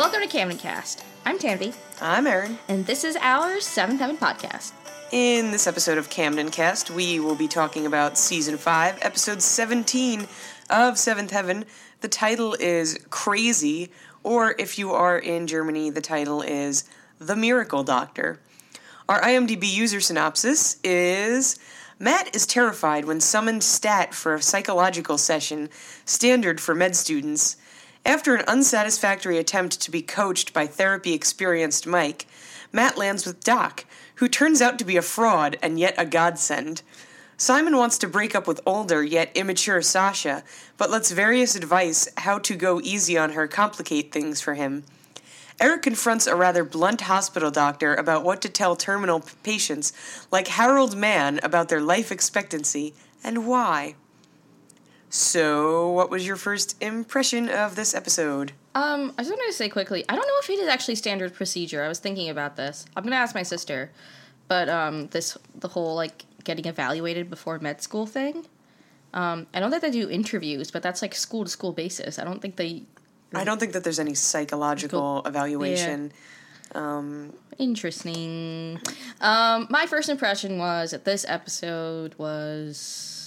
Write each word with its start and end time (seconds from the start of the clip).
Welcome 0.00 0.22
to 0.22 0.28
Camden 0.28 0.56
Cast. 0.56 1.04
I'm 1.26 1.38
Tanvi, 1.38 1.76
I'm 2.00 2.26
Erin. 2.26 2.58
and 2.68 2.86
this 2.86 3.04
is 3.04 3.18
our 3.20 3.58
7th 3.58 3.98
Heaven 3.98 4.16
podcast. 4.16 4.72
In 5.12 5.50
this 5.50 5.66
episode 5.66 5.98
of 5.98 6.08
Camden 6.08 6.50
Cast, 6.50 6.88
we 6.88 7.20
will 7.20 7.34
be 7.34 7.46
talking 7.46 7.84
about 7.84 8.16
season 8.16 8.56
5, 8.56 9.00
episode 9.02 9.42
17 9.42 10.26
of 10.70 10.96
Seventh 10.96 11.32
Heaven. 11.32 11.66
The 12.00 12.08
title 12.08 12.56
is 12.58 12.98
Crazy, 13.10 13.90
or 14.22 14.54
if 14.58 14.78
you 14.78 14.90
are 14.92 15.18
in 15.18 15.46
Germany, 15.46 15.90
the 15.90 16.00
title 16.00 16.40
is 16.40 16.84
The 17.18 17.36
Miracle 17.36 17.84
Doctor. 17.84 18.40
Our 19.06 19.20
IMDb 19.20 19.70
user 19.70 20.00
synopsis 20.00 20.78
is 20.82 21.58
Matt 21.98 22.34
is 22.34 22.46
terrified 22.46 23.04
when 23.04 23.20
summoned 23.20 23.62
stat 23.62 24.14
for 24.14 24.32
a 24.32 24.40
psychological 24.40 25.18
session, 25.18 25.68
standard 26.06 26.58
for 26.58 26.74
med 26.74 26.96
students. 26.96 27.58
After 28.04 28.34
an 28.34 28.44
unsatisfactory 28.48 29.38
attempt 29.38 29.80
to 29.80 29.90
be 29.90 30.02
coached 30.02 30.52
by 30.52 30.66
therapy 30.66 31.12
experienced 31.12 31.86
Mike, 31.86 32.26
Matt 32.72 32.96
lands 32.96 33.26
with 33.26 33.44
Doc, 33.44 33.84
who 34.16 34.28
turns 34.28 34.62
out 34.62 34.78
to 34.78 34.84
be 34.84 34.96
a 34.96 35.02
fraud 35.02 35.58
and 35.62 35.78
yet 35.78 35.94
a 35.98 36.06
godsend. 36.06 36.82
Simon 37.36 37.76
wants 37.76 37.98
to 37.98 38.08
break 38.08 38.34
up 38.34 38.46
with 38.46 38.60
older 38.66 39.02
yet 39.02 39.30
immature 39.34 39.82
Sasha, 39.82 40.44
but 40.76 40.90
lets 40.90 41.10
various 41.10 41.54
advice 41.54 42.08
how 42.18 42.38
to 42.38 42.54
go 42.54 42.80
easy 42.80 43.16
on 43.16 43.32
her 43.32 43.48
complicate 43.48 44.12
things 44.12 44.40
for 44.40 44.54
him. 44.54 44.84
Eric 45.60 45.82
confronts 45.82 46.26
a 46.26 46.36
rather 46.36 46.64
blunt 46.64 47.02
hospital 47.02 47.50
doctor 47.50 47.94
about 47.94 48.24
what 48.24 48.40
to 48.42 48.48
tell 48.48 48.76
terminal 48.76 49.22
patients, 49.42 49.92
like 50.30 50.48
Harold 50.48 50.96
Mann, 50.96 51.38
about 51.42 51.68
their 51.68 51.82
life 51.82 52.10
expectancy 52.10 52.94
and 53.22 53.46
why. 53.46 53.94
So, 55.10 55.90
what 55.90 56.08
was 56.08 56.26
your 56.26 56.36
first 56.36 56.80
impression 56.80 57.48
of 57.48 57.74
this 57.74 57.94
episode? 57.94 58.52
Um, 58.74 59.12
I 59.18 59.22
just 59.22 59.30
wanted 59.30 59.48
to 59.48 59.52
say 59.52 59.68
quickly, 59.68 60.04
I 60.08 60.14
don't 60.14 60.26
know 60.26 60.38
if 60.40 60.48
it 60.48 60.60
is 60.60 60.68
actually 60.68 60.94
standard 60.94 61.34
procedure. 61.34 61.82
I 61.82 61.88
was 61.88 61.98
thinking 61.98 62.28
about 62.28 62.56
this. 62.56 62.86
I'm 62.96 63.02
gonna 63.02 63.16
ask 63.16 63.34
my 63.34 63.42
sister, 63.42 63.90
but 64.46 64.68
um, 64.68 65.08
this 65.08 65.36
the 65.58 65.68
whole 65.68 65.96
like 65.96 66.24
getting 66.44 66.66
evaluated 66.66 67.28
before 67.28 67.58
med 67.58 67.82
school 67.82 68.06
thing. 68.06 68.46
Um, 69.12 69.48
I 69.52 69.58
know 69.58 69.68
that 69.70 69.82
they 69.82 69.90
do 69.90 70.08
interviews, 70.08 70.70
but 70.70 70.82
that's 70.82 71.02
like 71.02 71.16
school 71.16 71.42
to 71.42 71.50
school 71.50 71.72
basis. 71.72 72.18
I 72.20 72.24
don't 72.24 72.40
think 72.40 72.54
they 72.54 72.84
I 73.34 73.44
don't 73.44 73.58
think 73.58 73.72
that 73.72 73.84
there's 73.84 73.98
any 74.00 74.14
psychological 74.14 75.22
evaluation. 75.26 76.12
Interesting. 77.58 78.80
Um, 79.20 79.66
my 79.70 79.86
first 79.86 80.08
impression 80.08 80.58
was 80.58 80.92
that 80.92 81.04
this 81.04 81.26
episode 81.28 82.14
was, 82.16 83.19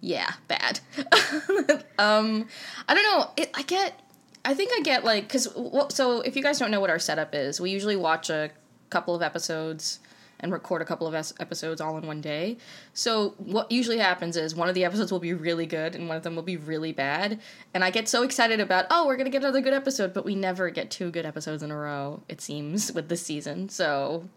yeah, 0.00 0.32
bad. 0.46 0.80
um, 1.98 2.46
I 2.88 2.94
don't 2.94 3.02
know. 3.04 3.30
It, 3.36 3.50
I 3.54 3.62
get. 3.62 4.00
I 4.44 4.54
think 4.54 4.70
I 4.78 4.82
get 4.82 5.04
like 5.04 5.24
because 5.24 5.48
so 5.94 6.20
if 6.20 6.36
you 6.36 6.42
guys 6.42 6.58
don't 6.58 6.70
know 6.70 6.80
what 6.80 6.90
our 6.90 6.98
setup 6.98 7.34
is, 7.34 7.60
we 7.60 7.70
usually 7.70 7.96
watch 7.96 8.30
a 8.30 8.50
couple 8.90 9.14
of 9.14 9.22
episodes 9.22 9.98
and 10.40 10.52
record 10.52 10.80
a 10.80 10.84
couple 10.84 11.06
of 11.06 11.14
es- 11.14 11.34
episodes 11.40 11.80
all 11.80 11.98
in 11.98 12.06
one 12.06 12.20
day. 12.20 12.56
So 12.94 13.34
what 13.38 13.70
usually 13.72 13.98
happens 13.98 14.36
is 14.36 14.54
one 14.54 14.68
of 14.68 14.74
the 14.74 14.84
episodes 14.84 15.10
will 15.10 15.18
be 15.18 15.34
really 15.34 15.66
good 15.66 15.96
and 15.96 16.06
one 16.06 16.16
of 16.16 16.22
them 16.22 16.36
will 16.36 16.44
be 16.44 16.56
really 16.56 16.92
bad, 16.92 17.40
and 17.74 17.82
I 17.84 17.90
get 17.90 18.08
so 18.08 18.22
excited 18.22 18.60
about 18.60 18.86
oh 18.90 19.06
we're 19.06 19.16
gonna 19.16 19.30
get 19.30 19.42
another 19.42 19.60
good 19.60 19.74
episode, 19.74 20.14
but 20.14 20.24
we 20.24 20.34
never 20.34 20.70
get 20.70 20.90
two 20.90 21.10
good 21.10 21.26
episodes 21.26 21.62
in 21.62 21.70
a 21.70 21.76
row. 21.76 22.22
It 22.28 22.40
seems 22.40 22.92
with 22.98 23.08
this 23.08 23.22
season, 23.22 23.68
so 23.68 24.28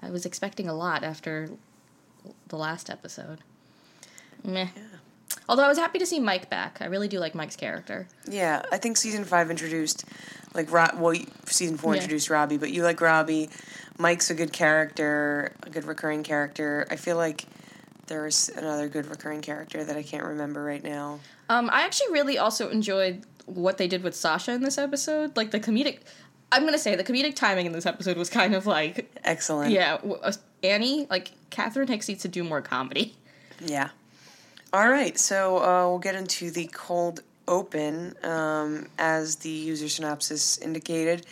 I 0.00 0.10
was 0.10 0.26
expecting 0.26 0.68
a 0.68 0.74
lot 0.74 1.04
after 1.04 1.50
the 2.48 2.56
last 2.56 2.90
episode. 2.90 3.40
Meh. 4.46 4.68
Although 5.48 5.64
I 5.64 5.68
was 5.68 5.78
happy 5.78 5.98
to 5.98 6.06
see 6.06 6.18
Mike 6.20 6.50
back. 6.50 6.78
I 6.80 6.86
really 6.86 7.08
do 7.08 7.18
like 7.18 7.34
Mike's 7.34 7.56
character. 7.56 8.08
Yeah, 8.28 8.62
I 8.72 8.78
think 8.78 8.96
season 8.96 9.24
five 9.24 9.50
introduced, 9.50 10.04
like, 10.54 10.72
well, 10.72 11.14
season 11.46 11.76
four 11.76 11.92
Yeah. 11.94 12.00
introduced 12.02 12.30
Robbie, 12.30 12.56
but 12.56 12.72
you 12.72 12.82
like 12.82 13.00
Robbie. 13.00 13.50
Mike's 13.98 14.30
a 14.30 14.34
good 14.34 14.52
character, 14.52 15.52
a 15.62 15.70
good 15.70 15.84
recurring 15.84 16.22
character. 16.22 16.86
I 16.90 16.96
feel 16.96 17.16
like 17.16 17.44
there's 18.08 18.48
another 18.50 18.88
good 18.88 19.06
recurring 19.06 19.40
character 19.40 19.82
that 19.84 19.96
I 19.96 20.02
can't 20.02 20.24
remember 20.24 20.62
right 20.64 20.82
now. 20.82 21.20
Um, 21.48 21.70
I 21.72 21.82
actually 21.82 22.12
really 22.12 22.38
also 22.38 22.68
enjoyed 22.68 23.22
what 23.46 23.78
they 23.78 23.86
did 23.88 24.02
with 24.02 24.14
Sasha 24.14 24.52
in 24.52 24.62
this 24.62 24.78
episode. 24.78 25.36
Like 25.36 25.50
the 25.52 25.60
comedic, 25.60 26.00
I'm 26.52 26.64
gonna 26.64 26.78
say 26.78 26.94
the 26.96 27.04
comedic 27.04 27.34
timing 27.36 27.66
in 27.66 27.72
this 27.72 27.86
episode 27.86 28.16
was 28.16 28.28
kind 28.30 28.54
of 28.54 28.66
like, 28.66 29.10
Excellent. 29.24 29.72
yeah, 29.72 29.94
uh, 30.22 30.32
Annie, 30.62 31.06
like 31.10 31.32
Catherine 31.50 31.88
Hicks 31.88 32.08
needs 32.08 32.22
to 32.22 32.28
do 32.28 32.42
more 32.44 32.60
comedy. 32.62 33.16
Yeah. 33.60 33.90
All 34.72 34.88
right, 34.88 35.16
so 35.16 35.58
uh, 35.58 35.88
we'll 35.88 36.00
get 36.00 36.16
into 36.16 36.50
the 36.50 36.66
cold 36.72 37.22
open. 37.46 38.14
Um, 38.24 38.88
as 38.98 39.36
the 39.36 39.48
user 39.48 39.88
synopsis 39.88 40.58
indicated, 40.58 41.24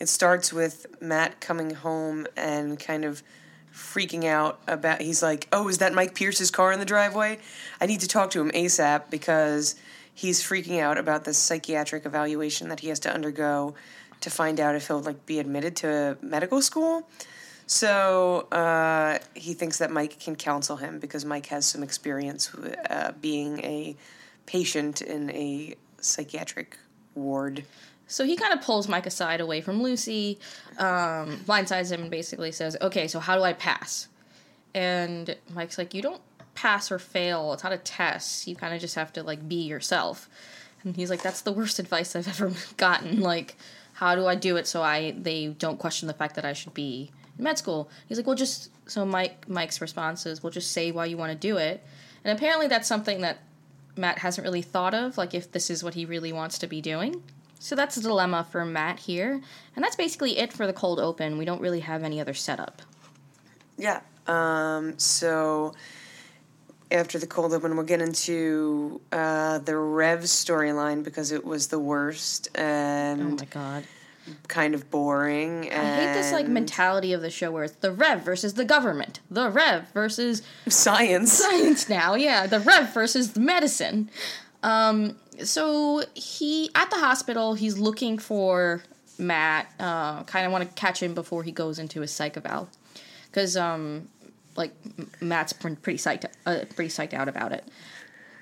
it 0.00 0.08
starts 0.08 0.54
with 0.54 0.86
Matt 0.98 1.38
coming 1.38 1.74
home 1.74 2.26
and 2.34 2.80
kind 2.80 3.04
of 3.04 3.22
freaking 3.74 4.24
out 4.24 4.60
about. 4.66 5.02
He's 5.02 5.22
like, 5.22 5.48
"Oh, 5.52 5.68
is 5.68 5.78
that 5.78 5.92
Mike 5.92 6.14
Pierce's 6.14 6.50
car 6.50 6.72
in 6.72 6.78
the 6.78 6.86
driveway? 6.86 7.38
I 7.78 7.84
need 7.84 8.00
to 8.00 8.08
talk 8.08 8.30
to 8.30 8.40
him 8.40 8.50
ASAP 8.52 9.10
because 9.10 9.74
he's 10.14 10.42
freaking 10.42 10.80
out 10.80 10.96
about 10.96 11.24
this 11.24 11.36
psychiatric 11.36 12.06
evaluation 12.06 12.70
that 12.70 12.80
he 12.80 12.88
has 12.88 13.00
to 13.00 13.12
undergo 13.12 13.74
to 14.22 14.30
find 14.30 14.58
out 14.58 14.74
if 14.74 14.86
he'll 14.86 15.00
like 15.00 15.26
be 15.26 15.38
admitted 15.38 15.76
to 15.76 16.16
medical 16.22 16.62
school." 16.62 17.06
So 17.68 18.48
uh, 18.50 19.18
he 19.34 19.52
thinks 19.52 19.76
that 19.78 19.90
Mike 19.90 20.18
can 20.18 20.36
counsel 20.36 20.78
him 20.78 20.98
because 20.98 21.26
Mike 21.26 21.46
has 21.46 21.66
some 21.66 21.82
experience 21.82 22.52
uh, 22.54 23.12
being 23.20 23.62
a 23.62 23.94
patient 24.46 25.02
in 25.02 25.30
a 25.32 25.74
psychiatric 26.00 26.78
ward. 27.14 27.64
So 28.06 28.24
he 28.24 28.36
kind 28.36 28.54
of 28.54 28.62
pulls 28.62 28.88
Mike 28.88 29.04
aside 29.04 29.42
away 29.42 29.60
from 29.60 29.82
Lucy, 29.82 30.38
um, 30.78 31.40
blindsides 31.46 31.92
him, 31.92 32.00
and 32.00 32.10
basically 32.10 32.52
says, 32.52 32.74
"Okay, 32.80 33.06
so 33.06 33.20
how 33.20 33.36
do 33.36 33.42
I 33.42 33.52
pass?" 33.52 34.08
And 34.74 35.36
Mike's 35.52 35.76
like, 35.76 35.92
"You 35.92 36.00
don't 36.00 36.22
pass 36.54 36.90
or 36.90 36.98
fail. 36.98 37.52
It's 37.52 37.64
not 37.64 37.74
a 37.74 37.78
test. 37.78 38.46
You 38.46 38.56
kind 38.56 38.72
of 38.72 38.80
just 38.80 38.94
have 38.94 39.12
to 39.12 39.22
like 39.22 39.46
be 39.46 39.56
yourself." 39.56 40.30
And 40.84 40.96
he's 40.96 41.10
like, 41.10 41.20
"That's 41.20 41.42
the 41.42 41.52
worst 41.52 41.78
advice 41.84 42.16
I've 42.16 42.28
ever 42.28 42.50
gotten. 42.78 43.20
Like, 43.20 43.56
how 43.92 44.14
do 44.14 44.26
I 44.26 44.36
do 44.36 44.56
it 44.56 44.66
so 44.66 44.80
I 44.82 45.10
they 45.10 45.48
don't 45.48 45.78
question 45.78 46.08
the 46.08 46.14
fact 46.14 46.34
that 46.36 46.46
I 46.46 46.54
should 46.54 46.72
be 46.72 47.10
med 47.38 47.58
school?" 47.58 47.88
He's 48.08 48.18
like, 48.18 48.26
"Well, 48.26 48.36
just 48.36 48.70
so 48.90 49.04
Mike 49.04 49.48
Mike's 49.48 49.80
response 49.80 50.26
is, 50.26 50.42
"Well, 50.42 50.50
just 50.50 50.72
say 50.72 50.90
why 50.90 51.06
you 51.06 51.16
want 51.16 51.32
to 51.32 51.38
do 51.38 51.56
it." 51.56 51.84
And 52.24 52.36
apparently, 52.36 52.66
that's 52.66 52.88
something 52.88 53.20
that 53.20 53.38
Matt 53.96 54.18
hasn't 54.18 54.44
really 54.44 54.62
thought 54.62 54.94
of, 54.94 55.18
like 55.18 55.34
if 55.34 55.50
this 55.52 55.70
is 55.70 55.82
what 55.82 55.94
he 55.94 56.04
really 56.04 56.32
wants 56.32 56.58
to 56.58 56.66
be 56.66 56.80
doing. 56.80 57.22
So 57.58 57.74
that's 57.74 57.96
a 57.96 58.00
dilemma 58.00 58.46
for 58.50 58.64
Matt 58.64 59.00
here. 59.00 59.40
And 59.74 59.84
that's 59.84 59.96
basically 59.96 60.38
it 60.38 60.52
for 60.52 60.66
the 60.66 60.72
cold 60.72 61.00
open. 61.00 61.38
We 61.38 61.44
don't 61.44 61.60
really 61.60 61.80
have 61.80 62.04
any 62.04 62.20
other 62.20 62.34
setup. 62.34 62.82
Yeah. 63.76 64.00
Um, 64.26 64.98
so 64.98 65.74
after 66.90 67.18
the 67.18 67.26
cold 67.26 67.52
open, 67.52 67.76
we'll 67.76 67.86
get 67.86 68.00
into 68.00 69.00
uh, 69.10 69.58
the 69.58 69.76
Rev 69.76 70.20
storyline 70.20 71.02
because 71.02 71.32
it 71.32 71.44
was 71.44 71.68
the 71.68 71.78
worst 71.78 72.48
And 72.54 73.20
Oh 73.20 73.36
my 73.36 73.44
god. 73.46 73.84
Kind 74.48 74.74
of 74.74 74.90
boring. 74.90 75.70
I 75.72 75.74
hate 75.74 76.14
this 76.14 76.32
like 76.32 76.48
mentality 76.48 77.12
of 77.12 77.22
the 77.22 77.30
show 77.30 77.50
where 77.50 77.64
it's 77.64 77.76
the 77.76 77.92
Rev 77.92 78.22
versus 78.22 78.54
the 78.54 78.64
government. 78.64 79.20
The 79.30 79.50
Rev 79.50 79.88
versus 79.92 80.42
science. 80.68 81.32
science 81.32 81.88
now. 81.88 82.14
Yeah, 82.14 82.46
the 82.46 82.60
Rev 82.60 82.92
versus 82.92 83.36
medicine. 83.36 84.10
Um, 84.62 85.16
so 85.44 86.02
he 86.14 86.70
at 86.74 86.90
the 86.90 86.98
hospital, 86.98 87.54
he's 87.54 87.78
looking 87.78 88.18
for 88.18 88.82
Matt. 89.18 89.72
Uh, 89.78 90.24
kind 90.24 90.46
of 90.46 90.52
want 90.52 90.68
to 90.68 90.74
catch 90.74 91.02
him 91.02 91.14
before 91.14 91.42
he 91.42 91.52
goes 91.52 91.78
into 91.78 92.00
his 92.00 92.10
psych 92.10 92.36
eval, 92.36 92.68
because 93.30 93.56
um, 93.56 94.08
like 94.56 94.72
Matt's 95.20 95.52
pretty 95.52 95.98
psyched, 95.98 96.26
uh, 96.46 96.64
pretty 96.74 96.90
psyched 96.90 97.14
out 97.14 97.28
about 97.28 97.52
it. 97.52 97.64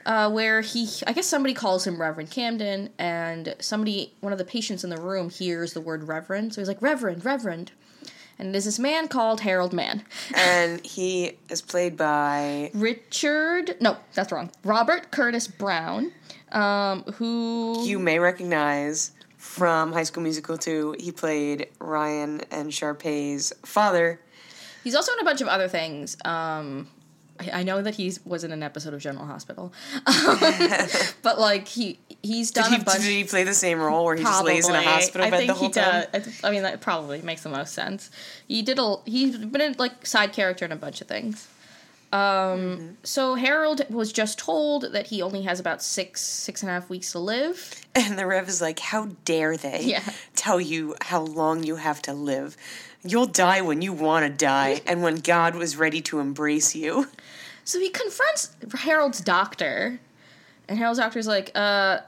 Uh, 0.07 0.31
where 0.31 0.61
he, 0.61 0.89
I 1.05 1.13
guess 1.13 1.27
somebody 1.27 1.53
calls 1.53 1.85
him 1.85 2.01
Reverend 2.01 2.31
Camden, 2.31 2.91
and 2.97 3.57
somebody, 3.59 4.15
one 4.21 4.33
of 4.33 4.39
the 4.39 4.45
patients 4.45 4.85
in 4.85 4.91
the 4.91 5.01
room, 5.01 5.31
hears 5.31 5.73
the 5.73 5.81
word 5.81 6.05
Reverend, 6.05 6.55
so 6.55 6.61
he's 6.61 6.69
like 6.69 6.81
Reverend, 6.81 7.25
Reverend, 7.25 7.73
and 8.39 8.51
it 8.51 8.57
is 8.57 8.67
this 8.67 8.79
man 8.79 9.09
called 9.09 9.41
Harold 9.41 9.73
Mann. 9.73 10.05
and 10.35 10.85
he 10.87 11.33
is 11.51 11.61
played 11.61 11.97
by 11.97 12.71
Richard, 12.73 13.75
no, 13.81 13.97
that's 14.15 14.31
wrong. 14.31 14.53
Robert 14.63 15.11
Curtis 15.11 15.49
Brown, 15.49 16.13
um, 16.53 17.03
who 17.15 17.85
you 17.85 17.99
may 17.99 18.21
recognize 18.21 19.11
from 19.39 19.93
High 19.93 20.05
School 20.05 20.23
Musical 20.23 20.57
2. 20.57 20.97
He 21.01 21.11
played 21.11 21.69
Ryan 21.81 22.43
and 22.53 22.73
Sharpay's 22.73 23.53
father. 23.65 24.21
he's 24.85 24.95
also 24.95 25.13
in 25.15 25.19
a 25.21 25.25
bunch 25.25 25.41
of 25.41 25.49
other 25.49 25.67
things. 25.67 26.17
Um, 26.25 26.89
I, 27.41 27.61
I 27.61 27.63
know 27.63 27.83
that 27.83 27.95
he 27.97 28.13
was 28.25 28.45
in 28.45 28.53
an 28.53 28.63
episode 28.63 28.95
of 28.95 29.01
General 29.01 29.27
Hospital, 29.27 29.73
but 31.23 31.39
like 31.39 31.69
he 31.69 31.99
he's 32.23 32.51
Did 32.51 32.63
done 32.63 32.73
he, 32.73 32.81
a 32.81 32.85
bunch. 32.85 33.01
did 33.03 33.11
he 33.11 33.25
play 33.25 33.45
the 33.45 33.55
same 33.55 33.79
role 33.81 34.05
where 34.05 34.17
he 34.17 34.23
just 34.23 34.45
lays 34.45 34.69
in 34.69 34.75
a 34.75 34.83
hospital 34.83 35.27
I 35.27 35.31
bed 35.31 35.37
think 35.39 35.49
the 35.49 35.55
whole 35.55 35.69
he 35.69 35.73
time? 35.75 35.93
does. 35.93 36.07
I, 36.15 36.19
th- 36.21 36.45
I 36.45 36.51
mean, 36.51 36.63
that 36.63 36.81
probably 36.81 37.23
makes 37.23 37.43
the 37.43 37.49
most 37.49 37.73
sense. 37.75 38.11
He 38.49 38.63
did 38.63 38.79
a. 38.79 38.97
He's 39.05 39.37
been 39.39 39.61
a 39.61 39.75
like 39.79 40.07
side 40.07 40.33
character 40.33 40.65
in 40.65 40.73
a 40.73 40.77
bunch 40.77 41.01
of 41.01 41.09
things. 41.09 41.49
Um. 42.13 42.21
Mm-hmm. 42.21 42.87
So 43.03 43.35
Harold 43.35 43.83
was 43.91 44.13
just 44.13 44.39
told 44.39 44.93
that 44.93 45.09
he 45.09 45.21
only 45.23 45.43
has 45.43 45.59
about 45.61 45.83
six 45.83 46.21
six 46.23 46.63
and 46.63 46.71
a 46.71 46.73
half 46.75 46.89
weeks 46.89 47.13
to 47.13 47.19
live. 47.19 47.75
And 47.95 48.19
the 48.19 48.27
Rev 48.27 48.49
is 48.49 48.61
like, 48.61 48.79
"How 48.79 49.09
dare 49.25 49.57
they 49.57 49.83
Yeah. 49.83 50.03
tell 50.35 50.61
you 50.61 50.95
how 51.01 51.21
long 51.23 51.65
you 51.65 51.77
have 51.77 52.01
to 52.03 52.13
live. 52.13 52.57
You'll 53.07 53.27
die 53.27 53.61
when 53.61 53.83
you 53.83 53.93
want 53.93 54.27
to 54.27 54.31
die 54.31 54.81
and 54.87 55.03
when 55.03 55.17
God 55.17 55.55
was 55.55 55.77
ready 55.77 56.01
to 56.03 56.19
embrace 56.19 56.75
you. 56.75 57.09
So 57.65 57.81
he 57.81 57.91
confronts 57.91 58.55
Harold's 58.75 59.21
doctor, 59.21 59.99
and 60.69 60.79
Harold's 60.79 61.01
doctor's 61.01 61.27
like, 61.27 61.51
uh, 61.55 61.99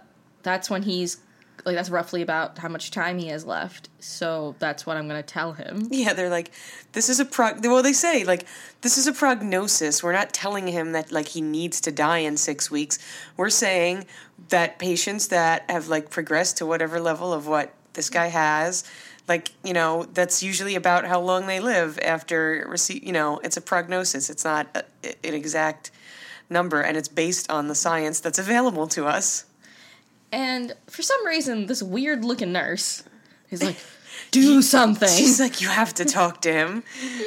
that's 0.43 0.71
when 0.71 0.83
he's 0.83 1.19
like 1.65 1.77
that's 1.77 1.91
roughly 1.91 2.23
about 2.23 2.59
how 2.59 2.69
much 2.69 2.91
time 2.91 3.19
he 3.19 3.29
has 3.29 3.45
left. 3.45 3.89
So 3.99 4.55
that's 4.59 4.87
what 4.87 4.97
I'm 4.97 5.09
going 5.09 5.21
to 5.21 5.27
tell 5.27 5.53
him. 5.53 5.89
Yeah, 5.91 6.12
they're 6.12 6.31
like, 6.31 6.53
this 6.93 7.09
is 7.09 7.21
a 7.21 7.25
prog. 7.25 7.65
Well, 7.65 7.83
they 7.83 7.93
say 7.93 8.25
like 8.25 8.47
this 8.81 8.97
is 8.97 9.06
a 9.06 9.12
prognosis. 9.12 10.03
We're 10.03 10.12
not 10.12 10.33
telling 10.33 10.69
him 10.69 10.93
that 10.93 11.12
like 11.12 11.29
he 11.29 11.41
needs 11.41 11.81
to 11.83 11.93
die 11.93 12.19
in 12.19 12.37
six 12.37 12.71
weeks. 12.71 12.99
We're 13.37 13.51
saying 13.51 14.06
that 14.49 14.79
patients 14.79 15.29
that 15.29 15.69
have 15.69 15.89
like 15.89 16.11
progressed 16.11 16.59
to 16.59 16.67
whatever 16.67 17.01
level 17.01 17.33
of 17.33 17.47
what 17.47 17.75
this 17.94 18.11
guy 18.11 18.29
has, 18.29 18.85
like 19.29 19.53
you 19.63 19.73
know, 19.73 20.05
that's 20.15 20.43
usually 20.43 20.75
about 20.75 21.05
how 21.05 21.21
long 21.21 21.47
they 21.47 21.61
live 21.61 21.99
after 22.03 22.67
receive. 22.69 23.05
You 23.05 23.13
know, 23.13 23.39
it's 23.45 23.57
a 23.57 23.61
prognosis. 23.61 24.31
It's 24.31 24.45
not 24.45 24.67
a, 24.75 24.85
an 25.27 25.35
exact 25.35 25.91
number, 26.51 26.81
and 26.81 26.97
it's 26.97 27.09
based 27.09 27.51
on 27.51 27.69
the 27.69 27.75
science 27.75 28.21
that's 28.21 28.39
available 28.39 28.87
to 28.89 29.07
us. 29.07 29.45
And 30.33 30.75
for 30.87 31.03
some 31.03 31.27
reason, 31.27 31.67
this 31.67 31.83
weird 31.83 32.25
looking 32.25 32.53
nurse 32.53 33.03
is 33.51 33.63
like, 33.63 33.77
do 34.31 34.61
something. 34.63 35.09
She's 35.09 35.41
like, 35.41 35.61
you 35.61 35.69
have 35.69 35.95
to 35.95 36.05
talk 36.05 36.43
to 36.43 36.53
him. 36.53 36.83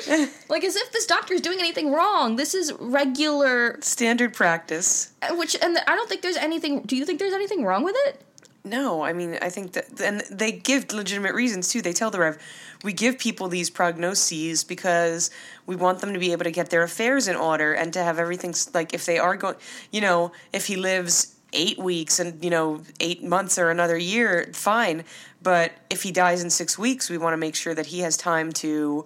like 0.50 0.64
as 0.64 0.76
if 0.76 0.92
this 0.92 1.06
doctor 1.06 1.34
is 1.34 1.42
doing 1.42 1.60
anything 1.60 1.92
wrong. 1.92 2.36
This 2.36 2.54
is 2.54 2.72
regular 2.80 3.80
Standard 3.82 4.34
practice. 4.34 5.12
uh, 5.22 5.36
which 5.36 5.56
and 5.62 5.78
I 5.88 5.96
don't 5.96 6.10
think 6.10 6.22
there's 6.22 6.38
anything 6.38 6.82
do 6.82 6.96
you 6.96 7.06
think 7.06 7.20
there's 7.20 7.34
anything 7.34 7.64
wrong 7.64 7.84
with 7.84 7.96
it? 8.06 8.22
No, 8.64 9.02
I 9.02 9.14
mean, 9.14 9.40
I 9.42 9.50
think 9.50 9.74
that, 9.74 10.00
and 10.00 10.22
they 10.30 10.52
give 10.52 10.92
legitimate 10.94 11.34
reasons 11.34 11.70
too. 11.70 11.82
They 11.82 11.94
tell 11.94 12.12
the 12.12 12.20
Rev, 12.20 12.38
we 12.84 12.94
give 12.94 13.18
people 13.18 13.48
these 13.48 13.72
prognoses 13.72 14.68
because 14.68 15.32
we 15.66 15.76
want 15.76 16.00
them 16.00 16.14
to 16.14 16.20
be 16.20 16.32
able 16.32 16.44
to 16.44 16.52
get 16.52 16.70
their 16.70 16.84
affairs 16.84 17.28
in 17.28 17.36
order 17.36 17.74
and 17.74 17.92
to 17.94 18.04
have 18.04 18.20
everything, 18.20 18.54
like, 18.74 18.94
if 18.94 19.06
they 19.06 19.18
are 19.18 19.36
going, 19.36 19.56
you 19.92 20.00
know, 20.00 20.32
if 20.54 20.68
he 20.68 20.76
lives 20.76 21.36
eight 21.54 21.80
weeks 21.80 22.20
and, 22.20 22.44
you 22.44 22.52
know, 22.52 22.82
eight 23.00 23.24
months 23.24 23.58
or 23.58 23.72
another 23.72 23.98
year, 23.98 24.52
fine. 24.54 25.06
But 25.42 25.72
if 25.90 26.04
he 26.04 26.12
dies 26.12 26.44
in 26.44 26.50
six 26.52 26.78
weeks, 26.78 27.10
we 27.10 27.18
want 27.18 27.34
to 27.34 27.38
make 27.38 27.56
sure 27.56 27.74
that 27.74 27.88
he 27.88 28.00
has 28.02 28.16
time 28.16 28.52
to 28.54 29.06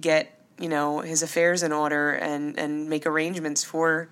get, 0.00 0.38
you 0.60 0.68
know, 0.68 1.00
his 1.00 1.22
affairs 1.24 1.64
in 1.64 1.72
order 1.72 2.12
and, 2.12 2.56
and 2.56 2.88
make 2.88 3.04
arrangements 3.04 3.64
for 3.64 4.08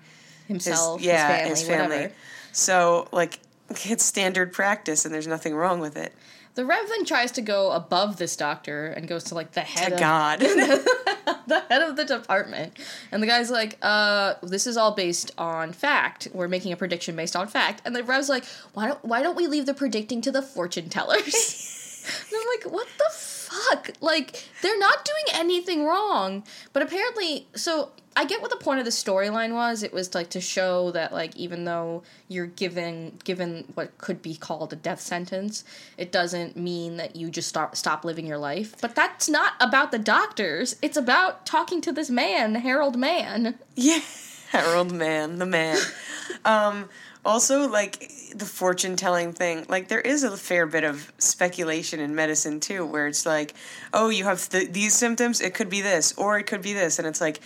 his, 0.47 0.65
Himself, 0.65 1.01
yeah, 1.01 1.47
his 1.47 1.63
family, 1.63 1.95
whatever. 1.95 2.13
So, 2.51 3.07
like, 3.13 3.39
it's 3.85 4.03
standard 4.03 4.53
practice, 4.53 5.05
and 5.05 5.13
there's 5.13 5.27
nothing 5.27 5.55
wrong 5.55 5.79
with 5.79 5.97
it. 5.97 6.13
The 6.53 6.65
Rev 6.65 6.89
then 6.89 7.05
tries 7.05 7.31
to 7.33 7.41
go 7.41 7.71
above 7.71 8.17
this 8.17 8.35
doctor 8.35 8.87
and 8.87 9.07
goes 9.07 9.23
to 9.25 9.35
like 9.35 9.53
the 9.53 9.61
head 9.61 9.89
To 9.89 9.93
of 9.93 9.99
God. 9.99 10.39
the 11.47 11.63
head 11.69 11.81
of 11.81 11.95
the 11.95 12.03
department. 12.03 12.77
And 13.09 13.23
the 13.23 13.27
guy's 13.27 13.49
like, 13.49 13.77
uh, 13.81 14.33
this 14.43 14.67
is 14.67 14.75
all 14.75 14.91
based 14.91 15.31
on 15.37 15.71
fact. 15.71 16.27
We're 16.33 16.49
making 16.49 16.73
a 16.73 16.75
prediction 16.75 17.15
based 17.15 17.37
on 17.37 17.47
fact. 17.47 17.81
And 17.85 17.95
the 17.95 18.03
Rev's 18.03 18.27
like, 18.27 18.43
why 18.73 18.87
don't 18.87 19.03
why 19.05 19.23
don't 19.23 19.37
we 19.37 19.47
leave 19.47 19.65
the 19.65 19.73
predicting 19.73 20.21
to 20.21 20.31
the 20.31 20.41
fortune 20.41 20.89
tellers? 20.89 22.03
and 22.29 22.41
I'm 22.41 22.47
like, 22.57 22.73
what 22.73 22.87
the 22.97 23.15
fuck? 23.51 23.91
Like, 24.01 24.47
they're 24.61 24.79
not 24.79 25.05
doing 25.05 25.39
anything 25.39 25.85
wrong. 25.85 26.43
But 26.73 26.83
apparently 26.83 27.47
so 27.55 27.91
I 28.15 28.25
get 28.25 28.41
what 28.41 28.49
the 28.49 28.57
point 28.57 28.79
of 28.79 28.85
the 28.85 28.91
storyline 28.91 29.53
was. 29.53 29.83
It 29.83 29.93
was 29.93 30.13
like 30.13 30.29
to 30.31 30.41
show 30.41 30.91
that 30.91 31.13
like 31.13 31.35
even 31.37 31.63
though 31.63 32.03
you're 32.27 32.47
given 32.47 33.17
given 33.23 33.65
what 33.73 33.97
could 33.97 34.21
be 34.21 34.35
called 34.35 34.73
a 34.73 34.75
death 34.75 34.99
sentence, 34.99 35.63
it 35.97 36.11
doesn't 36.11 36.57
mean 36.57 36.97
that 36.97 37.15
you 37.15 37.29
just 37.29 37.47
stop 37.47 37.75
stop 37.75 38.03
living 38.03 38.25
your 38.25 38.37
life. 38.37 38.75
But 38.81 38.95
that's 38.95 39.29
not 39.29 39.53
about 39.61 39.91
the 39.91 39.99
doctors. 39.99 40.75
It's 40.81 40.97
about 40.97 41.45
talking 41.45 41.79
to 41.81 41.91
this 41.93 42.09
man, 42.09 42.55
Harold 42.55 42.97
Mann. 42.97 43.57
yeah, 43.75 44.01
Harold 44.49 44.91
Man, 44.91 45.37
the 45.37 45.45
man. 45.45 45.77
um, 46.45 46.89
also, 47.23 47.67
like 47.67 48.11
the 48.33 48.45
fortune 48.45 48.95
telling 48.95 49.33
thing, 49.33 49.65
like 49.69 49.87
there 49.87 50.01
is 50.01 50.23
a 50.23 50.35
fair 50.35 50.65
bit 50.65 50.83
of 50.83 51.11
speculation 51.19 51.99
in 51.99 52.15
medicine 52.15 52.59
too, 52.59 52.85
where 52.85 53.07
it's 53.07 53.25
like, 53.25 53.53
oh, 53.93 54.09
you 54.09 54.23
have 54.23 54.49
th- 54.49 54.71
these 54.71 54.95
symptoms, 54.95 55.41
it 55.41 55.53
could 55.53 55.69
be 55.69 55.81
this, 55.81 56.13
or 56.17 56.39
it 56.39 56.47
could 56.47 56.61
be 56.61 56.73
this, 56.73 56.97
and 56.97 57.07
it's 57.07 57.21
like 57.21 57.39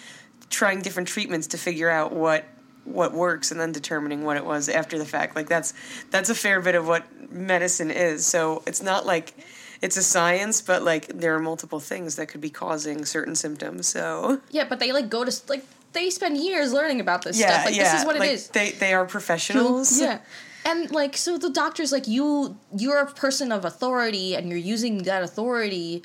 trying 0.50 0.82
different 0.82 1.08
treatments 1.10 1.48
to 1.48 1.58
figure 1.58 1.90
out 1.90 2.14
what 2.14 2.46
what 2.86 3.14
works 3.14 3.52
and 3.52 3.60
then 3.60 3.72
determining 3.72 4.24
what 4.24 4.38
it 4.38 4.46
was 4.46 4.70
after 4.70 4.98
the 4.98 5.06
fact. 5.06 5.36
Like 5.36 5.50
that's 5.50 5.74
that's 6.12 6.30
a 6.30 6.36
fair 6.36 6.62
bit 6.62 6.76
of 6.76 6.88
what 6.88 7.32
medicine 7.32 7.92
is. 7.92 8.26
So 8.26 8.64
it's 8.66 8.82
not 8.82 9.06
like 9.06 9.34
it's 9.82 9.98
a 9.98 10.04
science 10.04 10.62
but 10.62 10.84
like 10.84 11.08
there 11.08 11.36
are 11.36 11.40
multiple 11.40 11.80
things 11.80 12.16
that 12.16 12.28
could 12.28 12.42
be 12.42 12.50
causing 12.50 13.04
certain 13.04 13.36
symptoms 13.36 13.88
so. 13.88 14.40
Yeah, 14.52 14.66
but 14.70 14.80
they 14.80 14.92
like 14.92 15.10
go 15.10 15.26
to 15.26 15.42
like 15.50 15.66
they 15.96 16.12
spend 16.12 16.38
years 16.38 16.72
learning 16.72 17.00
about 17.00 17.24
this 17.24 17.40
stuff. 17.40 17.66
Like 17.66 17.76
this 17.76 17.94
is 17.94 18.06
what 18.06 18.20
like, 18.20 18.30
it 18.30 18.34
is. 18.34 18.50
they 18.50 18.72
they 18.72 18.94
are 18.94 19.06
professionals 19.06 20.00
Yeah. 20.00 20.20
And 20.66 20.92
like 20.92 21.16
so 21.16 21.38
the 21.38 21.50
doctor's 21.50 21.92
like 21.92 22.08
you 22.08 22.58
you're 22.76 23.00
a 23.00 23.12
person 23.12 23.52
of 23.52 23.66
authority 23.66 24.36
and 24.36 24.50
you're 24.50 24.58
using 24.58 25.04
that 25.04 25.24
authority 25.24 26.04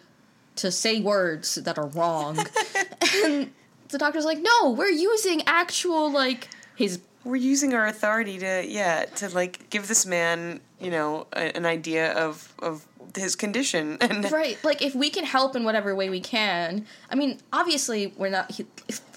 to 0.57 0.71
say 0.71 1.01
words 1.01 1.57
that 1.57 1.79
are 1.79 1.87
wrong. 1.89 2.39
and 3.25 3.51
the 3.89 3.99
doctor's 3.99 4.25
like, 4.25 4.39
"No, 4.39 4.71
we're 4.71 4.89
using 4.89 5.43
actual 5.47 6.11
like 6.11 6.49
his 6.77 7.01
we're 7.25 7.37
using 7.37 7.75
our 7.75 7.87
authority 7.87 8.39
to 8.39 8.65
yeah 8.67 9.05
to 9.17 9.29
like 9.31 9.69
give 9.71 9.89
this 9.89 10.07
man 10.07 10.61
you 10.79 10.91
know 10.91 11.27
a, 11.33 11.57
an 11.57 11.67
idea 11.67 12.13
of 12.13 12.55
of 12.61 12.87
his 13.17 13.35
condition 13.35 13.99
and 14.01 14.31
right, 14.31 14.63
like 14.65 14.83
if 14.83 14.95
we 14.95 15.11
can 15.11 15.25
help 15.25 15.57
in 15.57 15.65
whatever 15.65 15.95
way 15.95 16.11
we 16.11 16.21
can. 16.21 16.87
I 17.11 17.15
mean, 17.15 17.39
obviously 17.53 18.13
we're 18.17 18.31
not 18.31 18.51
he, 18.53 18.67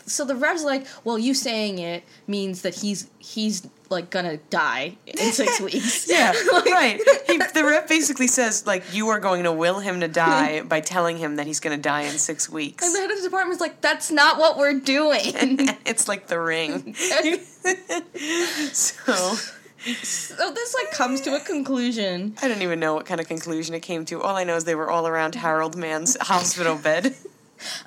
so 0.06 0.26
the 0.26 0.36
rev's 0.36 0.64
like, 0.64 0.86
"Well, 1.04 1.18
you 1.18 1.34
saying 1.34 1.80
it 1.80 2.04
means 2.28 2.62
that 2.62 2.76
he's 2.76 3.08
he's 3.20 3.68
like 3.90 4.10
gonna 4.10 4.38
die 4.50 4.98
in 5.06 5.18
6 5.32 5.62
weeks." 5.68 6.10
yeah 6.10 6.32
right 6.52 7.00
he, 7.28 7.38
the 7.38 7.64
Rev 7.64 7.88
basically 7.88 8.28
says 8.28 8.66
like 8.66 8.84
you 8.94 9.10
are 9.10 9.20
going 9.20 9.44
to 9.44 9.52
will 9.52 9.80
him 9.80 10.00
to 10.00 10.08
die 10.08 10.62
by 10.62 10.80
telling 10.80 11.18
him 11.18 11.36
that 11.36 11.46
he's 11.48 11.60
to 11.60 11.82
die 11.82 12.02
in 12.02 12.18
six 12.18 12.50
weeks 12.50 12.84
And 12.86 12.96
the 12.96 13.00
head 13.00 13.12
of 13.12 13.18
the 13.18 13.24
department's 13.24 13.62
like, 13.62 13.82
"That's 13.82 14.10
not 14.12 14.38
what 14.38 14.58
we're 14.58 14.80
doing." 14.80 15.34
it's 15.86 16.08
like 16.08 16.28
the 16.28 16.40
ring 16.40 16.94
so 18.74 19.36
so 20.02 20.52
this 20.54 20.74
like 20.76 20.92
comes 20.92 21.22
to 21.22 21.36
a 21.36 21.40
conclusion. 21.40 22.36
i 22.42 22.48
don't 22.48 22.62
even 22.62 22.80
know 22.80 22.94
what 22.94 23.06
kind 23.06 23.20
of 23.20 23.28
conclusion 23.28 23.76
it 23.76 23.82
came 23.82 24.06
to 24.06 24.22
all 24.22 24.36
i 24.36 24.44
know 24.44 24.56
is 24.56 24.64
they 24.64 24.76
were 24.76 24.90
all 24.90 25.08
around 25.08 25.36
harold 25.36 25.76
mann's 25.76 26.16
hospital 26.22 26.76
bed 26.78 27.14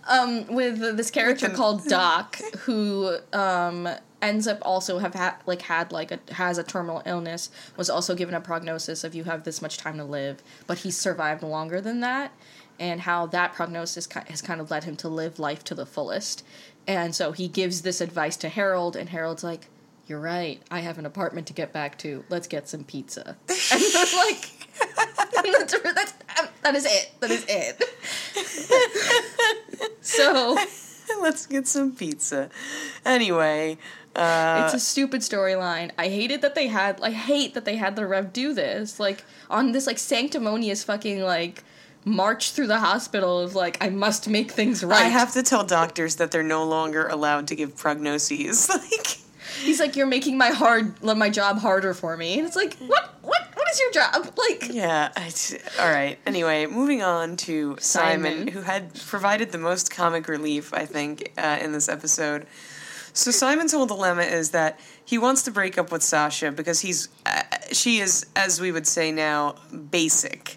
um, 0.09 0.47
with 0.47 0.79
this 0.97 1.11
character 1.11 1.49
called 1.49 1.85
Doc, 1.89 2.39
who 2.61 3.17
um, 3.33 3.89
ends 4.23 4.47
up 4.47 4.59
also 4.63 4.99
have 4.99 5.15
had 5.15 5.35
like 5.47 5.63
had 5.63 5.93
like 5.93 6.11
a 6.11 6.19
has 6.33 6.59
a 6.59 6.63
terminal 6.63 7.03
illness, 7.07 7.51
was 7.77 7.91
also 7.91 8.15
given 8.15 8.35
a 8.35 8.41
prognosis 8.41 9.05
of 9.05 9.15
you 9.15 9.25
have 9.25 9.45
this 9.45 9.63
much 9.63 9.77
time 9.77 9.97
to 9.99 10.05
live, 10.05 10.43
but 10.67 10.79
he 10.79 10.91
survived 10.91 11.43
longer 11.43 11.81
than 11.81 12.01
that, 12.01 12.33
and 12.79 13.03
how 13.03 13.27
that 13.27 13.53
prognosis 13.55 14.07
ki- 14.07 14.21
has 14.29 14.43
kind 14.43 14.61
of 14.61 14.71
led 14.71 14.85
him 14.85 14.97
to 14.97 15.09
live 15.09 15.39
life 15.39 15.63
to 15.65 15.75
the 15.75 15.87
fullest, 15.87 16.45
and 16.87 17.15
so 17.15 17.33
he 17.33 17.49
gives 17.49 17.83
this 17.83 18.01
advice 18.01 18.37
to 18.39 18.49
Harold, 18.49 18.97
and 18.97 19.11
Harold's 19.11 19.45
like. 19.45 19.69
You're 20.09 20.21
right. 20.21 20.63
I 20.71 20.83
have 20.83 20.99
an 20.99 21.05
apartment 21.07 21.49
to 21.49 21.53
get 21.53 21.73
back 21.73 21.99
to. 21.99 22.25
Let's 22.29 22.47
get 22.47 22.69
some 22.69 22.85
pizza. 22.85 23.37
And 23.49 23.83
then, 23.83 24.07
like, 24.15 24.69
that's, 24.95 25.17
that's, 25.83 26.13
that 26.63 26.75
is 26.77 26.85
it. 26.85 27.11
That 27.21 27.31
is 27.33 27.45
it. 27.49 27.83
So 30.01 30.57
let's 31.21 31.47
get 31.47 31.67
some 31.67 31.95
pizza 31.95 32.51
anyway 33.05 33.77
uh 34.17 34.63
it's 34.65 34.75
a 34.75 34.81
stupid 34.81 35.21
storyline. 35.21 35.91
I 35.99 36.09
hated 36.09 36.41
that 36.41 36.55
they 36.55 36.69
had. 36.69 36.99
I 37.03 37.11
hate 37.11 37.53
that 37.53 37.67
they 37.67 37.77
had 37.77 37.97
the 37.97 38.07
Rev 38.07 38.33
do 38.33 38.55
this. 38.55 38.99
Like 38.99 39.25
on 39.51 39.73
this 39.73 39.87
like 39.87 39.99
sanctimonious 39.99 40.83
fucking 40.85 41.21
like 41.21 41.63
march 42.07 42.53
through 42.53 42.69
the 42.69 42.79
hospital 42.79 43.41
of 43.41 43.55
like 43.55 43.77
I 43.85 43.91
must 43.91 44.29
make 44.29 44.51
things 44.51 44.83
right. 44.83 45.05
I 45.05 45.09
have 45.09 45.35
to 45.35 45.43
tell 45.43 45.65
doctors 45.65 46.17
that 46.17 46.31
they're 46.31 46.43
no 46.43 46.65
longer 46.65 47.07
allowed 47.09 47.49
to 47.49 47.55
give 47.55 47.77
prognoses. 47.77 48.69
Like, 48.77 49.19
He's 49.63 49.81
like, 49.81 49.97
you're 49.97 50.07
making 50.07 50.37
my 50.37 50.49
hard 50.49 51.03
my 51.03 51.31
job 51.31 51.59
harder 51.59 51.95
for 51.95 52.17
me, 52.17 52.39
and 52.39 52.47
it's 52.47 52.57
like, 52.57 52.77
what 52.79 53.16
what 53.67 53.73
what 53.73 53.73
is 53.73 53.81
your 53.81 53.91
job? 53.91 54.39
Like, 54.39 54.75
yeah. 54.75 55.11
I 55.17 55.31
t- 55.31 55.59
all 55.81 55.91
right. 55.91 56.19
Anyway, 56.27 56.67
moving 56.67 57.03
on 57.03 57.37
to 57.39 57.77
Simon, 57.81 58.33
Simon. 58.33 58.49
who 58.49 58.61
had 58.61 58.95
provided 58.95 59.51
the 59.51 59.59
most 59.59 59.91
comic 59.91 60.29
relief, 60.29 60.73
I 60.73 60.87
think, 60.87 61.33
uh, 61.37 61.59
in 61.61 61.73
this 61.73 61.89
episode. 61.89 62.47
So 63.13 63.31
Simon's 63.31 63.73
whole 63.73 63.87
dilemma 63.87 64.23
is 64.23 64.51
that 64.51 64.79
he 65.05 65.19
wants 65.19 65.43
to 65.45 65.51
break 65.51 65.79
up 65.79 65.91
with 65.91 66.03
Sasha 66.03 66.53
because 66.53 66.81
he's 66.81 67.09
uh, 67.25 67.43
she 67.73 67.99
is, 67.99 68.27
as 68.37 68.61
we 68.61 68.71
would 68.71 68.87
say 68.87 69.11
now, 69.11 69.57
basic. 69.91 70.57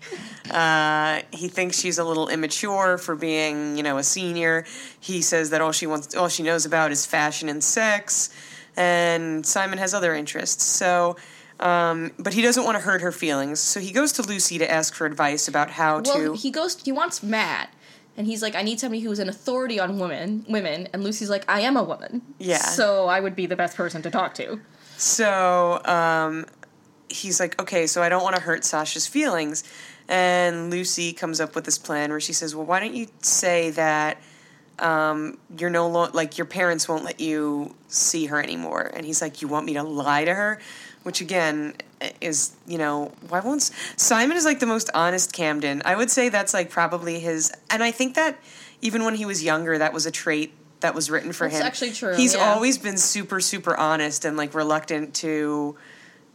Uh, 0.51 1.22
he 1.32 1.48
thinks 1.48 1.80
she's 1.80 1.98
a 2.00 2.04
little 2.04 2.28
immature 2.28 2.98
for 2.98 3.16
being, 3.16 3.78
you 3.78 3.84
know, 3.84 3.98
a 3.98 4.04
senior. 4.04 4.66
He 5.00 5.22
says 5.22 5.51
that 5.51 5.62
all 5.62 5.72
she 5.72 5.88
wants, 5.88 6.16
all 6.16 6.28
she 6.28 6.44
knows 6.44 6.66
about 6.66 6.92
is 6.92 7.06
fashion 7.06 7.50
and 7.50 7.63
sex, 7.63 8.30
and 8.75 9.46
Simon 9.46 9.80
has 9.80 9.94
other 9.94 10.13
interests. 10.13 10.63
So 10.66 11.16
Um, 11.60 12.12
but 12.18 12.34
he 12.34 12.42
doesn't 12.42 12.63
want 12.63 12.75
to 12.78 12.82
hurt 12.84 13.01
her 13.01 13.12
feelings, 13.12 13.60
so 13.60 13.80
he 13.80 13.92
goes 13.92 14.12
to 14.13 14.22
Lucy 14.22 14.58
to 14.60 14.70
ask 14.72 14.94
for 14.94 15.06
advice 15.06 15.48
about 15.48 15.72
how 15.72 16.00
to 16.01 16.10
Well, 16.10 16.18
to. 16.18 16.34
he 16.34 16.51
goes. 16.51 16.82
He 16.84 16.92
wants 16.92 17.22
Matt, 17.22 17.74
and 18.16 18.25
he's 18.28 18.42
like, 18.42 18.56
"I 18.56 18.62
need 18.62 18.80
somebody 18.80 19.01
who's 19.01 19.20
an 19.20 19.28
authority 19.28 19.80
on 19.80 20.00
women." 20.00 20.46
Women, 20.48 20.88
and 20.94 21.04
Lucy's 21.04 21.30
like, 21.30 21.44
"I 21.50 21.60
am 21.62 21.75
a 21.75 21.84
woman, 21.84 22.22
Yeah. 22.38 22.58
so 22.60 23.08
I 23.08 23.20
would 23.20 23.36
be 23.36 23.46
the 23.46 23.58
best 23.58 23.75
person 23.75 24.01
to 24.04 24.10
talk 24.10 24.34
to." 24.36 24.60
So 24.98 25.82
um, 25.86 26.46
he's 27.10 27.39
like, 27.39 27.60
okay, 27.62 27.88
so 27.88 28.01
I 28.04 28.10
don't 28.10 28.22
want 28.24 28.36
to 28.36 28.42
hurt 28.42 28.63
Sasha's 28.66 29.08
feelings. 29.08 29.63
And 30.10 30.70
Lucy 30.72 31.13
comes 31.13 31.39
up 31.39 31.56
with 31.56 31.63
this 31.66 31.78
plan 31.78 32.10
where 32.10 32.20
she 32.20 32.34
says, 32.34 32.56
well, 32.56 32.66
why 32.66 32.80
don't 32.80 32.94
you 32.94 33.08
say 33.22 33.70
that 33.72 34.18
um, 34.80 35.38
you're 35.58 35.70
no 35.70 35.88
longer, 35.88 36.12
like, 36.13 36.38
your 36.38 36.46
parents 36.46 36.88
won't 36.89 37.04
let 37.04 37.20
you 37.20 37.75
see 37.88 38.25
her 38.25 38.42
anymore? 38.42 38.92
And 38.94 39.06
he's 39.06 39.22
like, 39.22 39.42
you 39.42 39.48
want 39.48 39.66
me 39.66 39.74
to 39.75 39.84
lie 39.84 40.25
to 40.25 40.34
her? 40.34 40.60
Which 41.03 41.22
again 41.22 41.74
is, 42.22 42.56
you 42.68 42.77
know, 42.77 43.12
why 43.29 43.39
won't 43.39 43.62
Simon 43.98 44.38
is 44.38 44.46
like 44.46 44.60
the 44.60 44.65
most 44.65 44.89
honest 44.94 45.34
Camden. 45.34 45.82
I 45.86 45.96
would 45.96 46.12
say 46.12 46.29
that's 46.29 46.53
like 46.53 46.70
probably 46.70 47.20
his, 47.20 47.51
and 47.70 47.84
I 47.84 47.91
think 47.91 48.15
that 48.15 48.38
even 48.82 49.03
when 49.03 49.15
he 49.15 49.25
was 49.25 49.44
younger, 49.44 49.77
that 49.77 49.94
was 49.94 50.06
a 50.06 50.12
trait 50.12 50.53
that 50.82 50.96
was 50.96 51.10
written 51.10 51.34
for 51.34 51.48
That's 51.48 51.60
him. 51.60 51.65
actually 51.68 51.91
true, 51.91 52.15
He's 52.15 52.36
yeah. 52.36 52.53
always 52.53 52.77
been 52.77 52.98
super, 52.98 53.39
super 53.41 53.75
honest 53.75 54.24
and 54.25 54.38
like 54.38 54.53
reluctant 54.53 55.13
to. 55.15 55.75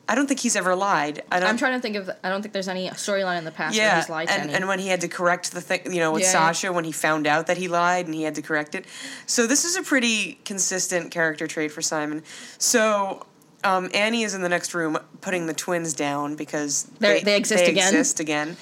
I 0.06 0.14
don't 0.14 0.26
think 0.26 0.40
he's 0.40 0.54
ever 0.54 0.74
lied. 0.76 1.22
I 1.32 1.40
don't. 1.40 1.48
I'm 1.48 1.56
trying 1.56 1.78
to 1.78 1.80
think 1.80 1.96
of. 1.96 2.10
I 2.22 2.28
don't 2.28 2.42
think 2.42 2.52
there's 2.52 2.68
any 2.68 2.88
storyline 2.90 3.38
in 3.38 3.44
the 3.44 3.50
past 3.50 3.74
where 3.74 3.96
he's 3.96 4.10
lied 4.10 4.28
to 4.28 4.34
and, 4.34 4.42
any. 4.44 4.52
and 4.54 4.68
when 4.68 4.78
he 4.78 4.88
had 4.88 5.00
to 5.00 5.08
correct 5.08 5.52
the 5.52 5.62
thing, 5.62 5.80
you 5.94 5.98
know, 6.00 6.12
with 6.12 6.22
Yeah. 6.24 6.28
Sasha, 6.32 6.72
when 6.74 6.84
he 6.84 6.92
found 6.92 7.26
out 7.26 7.46
that 7.46 7.56
he 7.56 7.68
lied 7.68 8.04
and 8.04 8.14
he 8.14 8.22
had 8.22 8.34
to 8.34 8.42
correct 8.42 8.74
it. 8.74 8.84
So 9.24 9.46
this 9.46 9.64
is 9.64 9.76
a 9.76 9.82
pretty 9.82 10.40
consistent 10.44 11.10
character 11.10 11.46
trait 11.46 11.72
for 11.72 11.80
Simon. 11.80 12.22
So 12.58 13.24
um, 13.64 13.90
Annie 13.94 14.22
is 14.22 14.34
in 14.34 14.42
the 14.42 14.48
next 14.48 14.74
room 14.74 14.98
putting 15.20 15.46
the 15.46 15.54
twins 15.54 15.94
down 15.94 16.36
because 16.36 16.84
They're- 17.00 17.20
they 17.20 17.36
exist 17.36 17.64
again. 17.66 17.88
exist 17.88 18.20
again. 18.20 18.56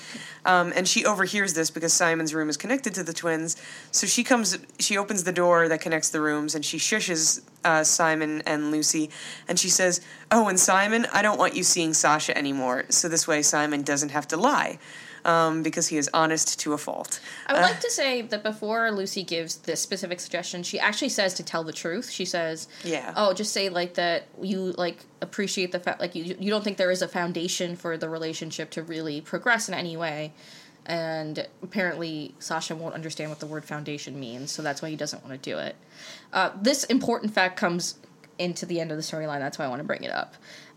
Um, 0.44 0.72
and 0.74 0.88
she 0.88 1.04
overhears 1.04 1.54
this 1.54 1.70
because 1.70 1.92
Simon's 1.92 2.34
room 2.34 2.48
is 2.48 2.56
connected 2.56 2.94
to 2.94 3.04
the 3.04 3.12
twins. 3.12 3.56
So 3.92 4.08
she 4.08 4.24
comes, 4.24 4.58
she 4.80 4.98
opens 4.98 5.22
the 5.22 5.32
door 5.32 5.68
that 5.68 5.80
connects 5.80 6.08
the 6.08 6.20
rooms, 6.20 6.56
and 6.56 6.64
she 6.64 6.78
shushes 6.78 7.42
uh, 7.64 7.84
Simon 7.84 8.42
and 8.44 8.72
Lucy, 8.72 9.08
and 9.46 9.56
she 9.56 9.68
says, 9.68 10.00
"Oh, 10.32 10.48
and 10.48 10.58
Simon, 10.58 11.06
I 11.12 11.22
don't 11.22 11.38
want 11.38 11.54
you 11.54 11.62
seeing 11.62 11.94
Sasha 11.94 12.36
anymore. 12.36 12.86
So 12.88 13.08
this 13.08 13.28
way, 13.28 13.40
Simon 13.42 13.82
doesn't 13.82 14.08
have 14.08 14.26
to 14.28 14.36
lie, 14.36 14.78
um, 15.24 15.62
because 15.62 15.88
he 15.88 15.96
is 15.96 16.08
honest 16.12 16.58
to 16.60 16.72
a 16.72 16.78
fault." 16.78 17.20
I 17.46 17.52
would 17.52 17.58
Uh, 17.60 17.62
like 17.62 17.80
to 17.80 17.90
say 17.90 18.22
that 18.22 18.42
before 18.42 18.90
Lucy 18.90 19.22
gives 19.22 19.56
this 19.56 19.80
specific 19.80 20.20
suggestion, 20.20 20.62
she 20.62 20.78
actually 20.78 21.08
says 21.10 21.34
to 21.34 21.42
tell 21.42 21.64
the 21.64 21.72
truth. 21.72 22.10
She 22.10 22.24
says, 22.24 22.68
Yeah. 22.84 23.12
oh, 23.16 23.32
just 23.32 23.52
say 23.52 23.68
like 23.68 23.94
that 23.94 24.24
you 24.40 24.72
like 24.72 25.04
appreciate 25.20 25.72
the 25.72 25.80
fact 25.80 26.00
like 26.00 26.14
you 26.14 26.36
you 26.38 26.50
don't 26.50 26.64
think 26.64 26.76
there 26.76 26.90
is 26.90 27.02
a 27.02 27.08
foundation 27.08 27.76
for 27.76 27.96
the 27.96 28.08
relationship 28.08 28.70
to 28.70 28.82
really 28.82 29.20
progress 29.20 29.68
in 29.68 29.74
any 29.74 29.96
way." 29.96 30.32
And 30.84 31.46
apparently, 31.62 32.34
Sasha 32.40 32.74
won't 32.74 32.94
understand 32.94 33.30
what 33.30 33.38
the 33.38 33.46
word 33.46 33.64
foundation 33.64 34.18
means, 34.18 34.50
so 34.50 34.62
that's 34.62 34.82
why 34.82 34.90
he 34.90 34.96
doesn't 34.96 35.24
want 35.24 35.40
to 35.40 35.50
do 35.50 35.56
it. 35.58 35.76
Uh, 36.32 36.50
this 36.60 36.82
important 36.84 37.32
fact 37.32 37.56
comes 37.56 37.94
into 38.36 38.66
the 38.66 38.80
end 38.80 38.90
of 38.90 38.96
the 38.96 39.02
storyline. 39.04 39.38
That's 39.38 39.58
why 39.60 39.64
I 39.64 39.68
want 39.68 39.78
to 39.78 39.84
bring 39.84 40.02
it 40.02 40.10
up. 40.10 40.34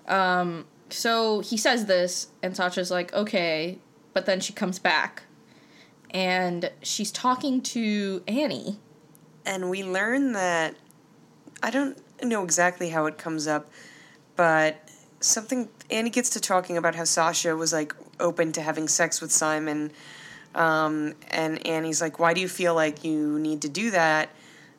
Um, 0.08 0.66
so 0.92 1.40
he 1.40 1.58
says 1.58 1.88
this, 1.88 2.28
and 2.44 2.56
Sasha's 2.56 2.92
like, 2.92 3.12
okay, 3.16 3.80
but 4.16 4.26
then 4.26 4.40
she 4.40 4.54
comes 4.54 4.80
back 4.80 5.24
and 6.10 6.72
she's 6.82 7.12
talking 7.12 7.62
to 7.62 8.24
Annie. 8.28 8.80
and 9.46 9.70
we 9.70 9.84
learn 9.84 10.32
that 10.32 10.74
I 11.62 11.70
don't 11.70 11.98
know 12.24 12.44
exactly 12.44 12.90
how 12.90 13.06
it 13.06 13.18
comes 13.18 13.46
up, 13.46 13.70
but 14.36 14.78
something 15.20 15.68
Annie 15.92 16.10
gets 16.10 16.30
to 16.32 16.40
talking 16.40 16.78
about 16.78 16.96
how 16.96 17.04
Sasha 17.04 17.56
was 17.56 17.74
like 17.74 17.94
open 18.20 18.52
to 18.54 18.62
having 18.62 18.88
sex 18.88 19.20
with 19.22 19.32
Simon, 19.32 19.92
um, 20.54 21.14
and 21.32 21.66
Annie's 21.68 22.02
like, 22.02 22.18
"Why 22.20 22.34
do 22.34 22.40
you 22.42 22.48
feel 22.48 22.74
like 22.74 23.04
you 23.04 23.38
need 23.40 23.62
to 23.64 23.70
do 23.70 23.92
that?" 23.92 24.30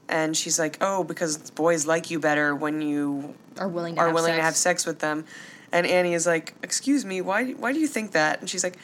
And 0.08 0.36
she's 0.36 0.58
like, 0.58 0.78
"Oh, 0.80 1.04
because 1.04 1.50
boys 1.50 1.86
like 1.86 2.10
you 2.10 2.18
better 2.20 2.54
when 2.54 2.80
you 2.80 3.34
Are 3.58 3.68
willing 3.68 3.96
to 3.96 4.00
are 4.00 4.06
have 4.06 4.14
willing 4.14 4.30
sex. 4.32 4.38
to 4.38 4.42
have 4.44 4.56
sex 4.56 4.86
with 4.86 5.00
them." 5.00 5.24
And 5.72 5.86
Annie 5.86 6.14
is 6.14 6.26
like, 6.26 6.54
"Excuse 6.62 7.04
me, 7.04 7.20
why 7.20 7.50
why 7.52 7.72
do 7.72 7.78
you 7.80 7.88
think 7.88 8.12
that?" 8.12 8.40
And 8.40 8.48
she's 8.48 8.64
like, 8.64 8.78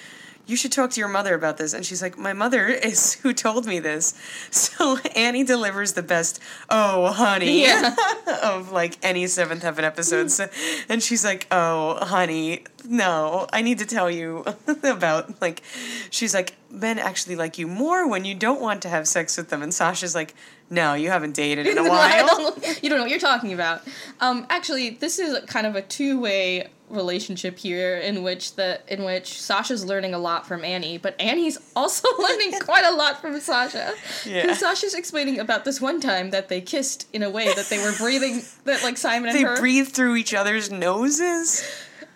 "You 0.46 0.56
should 0.56 0.72
talk 0.72 0.90
to 0.92 1.00
your 1.00 1.08
mother 1.08 1.34
about 1.34 1.56
this." 1.56 1.72
And 1.72 1.84
she's 1.84 2.02
like, 2.02 2.18
"My 2.18 2.32
mother 2.32 2.66
is 2.68 3.14
who 3.14 3.32
told 3.32 3.66
me 3.66 3.78
this." 3.78 4.14
So 4.50 4.98
Annie 5.16 5.44
delivers 5.44 5.92
the 5.94 6.02
best, 6.02 6.40
"Oh, 6.68 7.12
honey," 7.12 7.62
Yeah. 7.62 7.94
of 8.42 8.72
like 8.72 8.98
any 9.02 9.26
Seventh 9.26 9.62
Heaven 9.62 9.84
episode. 9.84 10.30
So, 10.30 10.48
and 10.88 11.02
she's 11.02 11.24
like, 11.24 11.46
"Oh, 11.50 12.04
honey, 12.04 12.64
no, 12.88 13.46
I 13.52 13.62
need 13.62 13.78
to 13.78 13.86
tell 13.86 14.10
you 14.10 14.44
about 14.82 15.40
like." 15.40 15.62
She's 16.10 16.34
like, 16.34 16.54
"Men 16.70 16.98
actually 16.98 17.36
like 17.36 17.58
you 17.58 17.66
more 17.66 18.08
when 18.08 18.24
you 18.24 18.34
don't 18.34 18.60
want 18.60 18.82
to 18.82 18.88
have 18.88 19.06
sex 19.08 19.36
with 19.36 19.48
them." 19.50 19.62
And 19.62 19.72
Sasha's 19.72 20.14
like, 20.14 20.34
"No, 20.70 20.94
you 20.94 21.10
haven't 21.10 21.34
dated 21.34 21.66
in 21.66 21.78
a 21.78 21.88
while." 21.88 22.56
you 22.82 22.88
don't 22.88 22.98
know 22.98 23.04
what 23.04 23.10
you're 23.10 23.18
talking 23.18 23.52
about. 23.52 23.82
Um, 24.20 24.46
actually, 24.50 24.90
this 24.90 25.18
is 25.18 25.38
kind 25.46 25.66
of 25.66 25.76
a 25.76 25.82
two-way 25.82 26.68
relationship 26.92 27.58
here, 27.58 27.96
in 27.96 28.22
which 28.22 28.54
the 28.56 28.80
in 28.88 29.04
which 29.04 29.40
Sasha's 29.40 29.84
learning 29.84 30.14
a 30.14 30.18
lot 30.18 30.46
from 30.46 30.64
Annie, 30.64 30.98
but 30.98 31.18
Annie's 31.20 31.58
also 31.76 32.06
learning 32.18 32.52
quite 32.60 32.84
a 32.84 32.92
lot 32.94 33.20
from 33.20 33.40
Sasha. 33.40 33.94
Yeah. 34.24 34.42
Because 34.42 34.60
Sasha's 34.60 34.94
explaining 34.94 35.40
about 35.40 35.64
this 35.64 35.80
one 35.80 36.00
time 36.00 36.30
that 36.30 36.48
they 36.48 36.60
kissed 36.60 37.08
in 37.12 37.22
a 37.22 37.30
way 37.30 37.52
that 37.54 37.66
they 37.70 37.78
were 37.82 37.92
breathing, 37.98 38.42
that 38.64 38.82
like 38.82 38.96
Simon 38.98 39.30
and 39.30 39.38
They 39.38 39.42
her. 39.42 39.56
breathe 39.58 39.88
through 39.88 40.16
each 40.16 40.34
other's 40.34 40.70
noses. 40.70 41.64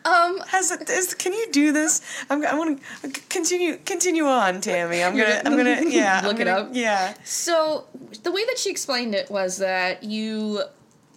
um, 0.04 0.38
Has 0.48 0.70
it? 0.70 0.88
Is, 0.88 1.14
can 1.14 1.32
you 1.32 1.48
do 1.50 1.72
this? 1.72 2.00
I'm. 2.30 2.44
I 2.46 2.54
want 2.54 2.80
to 3.02 3.20
continue. 3.28 3.76
Continue 3.84 4.24
on, 4.26 4.56
Tanvi. 4.60 5.04
I'm 5.06 5.16
gonna. 5.16 5.42
I'm 5.44 5.56
gonna. 5.56 5.82
Yeah. 5.90 6.18
I'm 6.20 6.26
Look 6.26 6.38
it 6.40 6.44
gonna- 6.44 6.62
up. 6.62 6.68
Yeah. 6.72 7.14
So 7.24 7.86
the 8.22 8.30
way 8.30 8.44
that 8.46 8.58
she 8.58 8.70
explained 8.70 9.14
it 9.14 9.30
was 9.30 9.58
that 9.58 10.02
you 10.04 10.62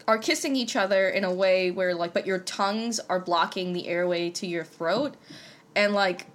are 0.09 0.17
kissing 0.17 0.55
each 0.55 0.75
other 0.75 1.07
in 1.07 1.23
a 1.23 1.31
way 1.31 1.69
where 1.69 1.93
like 1.93 2.13
but 2.13 2.25
your 2.25 2.39
tongues 2.39 2.99
are 3.09 3.19
blocking 3.19 3.73
the 3.73 3.87
airway 3.87 4.27
to 4.27 4.47
your 4.47 4.63
throat 4.63 5.13
and 5.75 5.93
like 5.93 6.25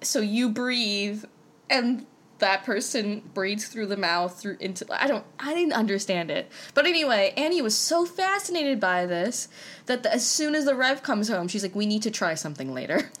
so 0.00 0.20
you 0.20 0.48
breathe 0.48 1.24
and 1.68 2.06
that 2.38 2.62
person 2.62 3.20
breathes 3.34 3.66
through 3.66 3.86
the 3.86 3.96
mouth 3.96 4.40
through 4.40 4.56
into 4.60 4.86
I 4.90 5.08
don't 5.08 5.24
I 5.40 5.52
didn't 5.52 5.72
understand 5.72 6.30
it. 6.30 6.48
But 6.72 6.86
anyway, 6.86 7.34
Annie 7.36 7.60
was 7.60 7.76
so 7.76 8.06
fascinated 8.06 8.78
by 8.78 9.06
this 9.06 9.48
that 9.86 10.04
the, 10.04 10.12
as 10.12 10.24
soon 10.24 10.54
as 10.54 10.64
the 10.64 10.76
rev 10.76 11.02
comes 11.02 11.28
home, 11.28 11.48
she's 11.48 11.64
like 11.64 11.74
we 11.74 11.84
need 11.84 12.02
to 12.02 12.12
try 12.12 12.34
something 12.34 12.72
later. 12.72 13.10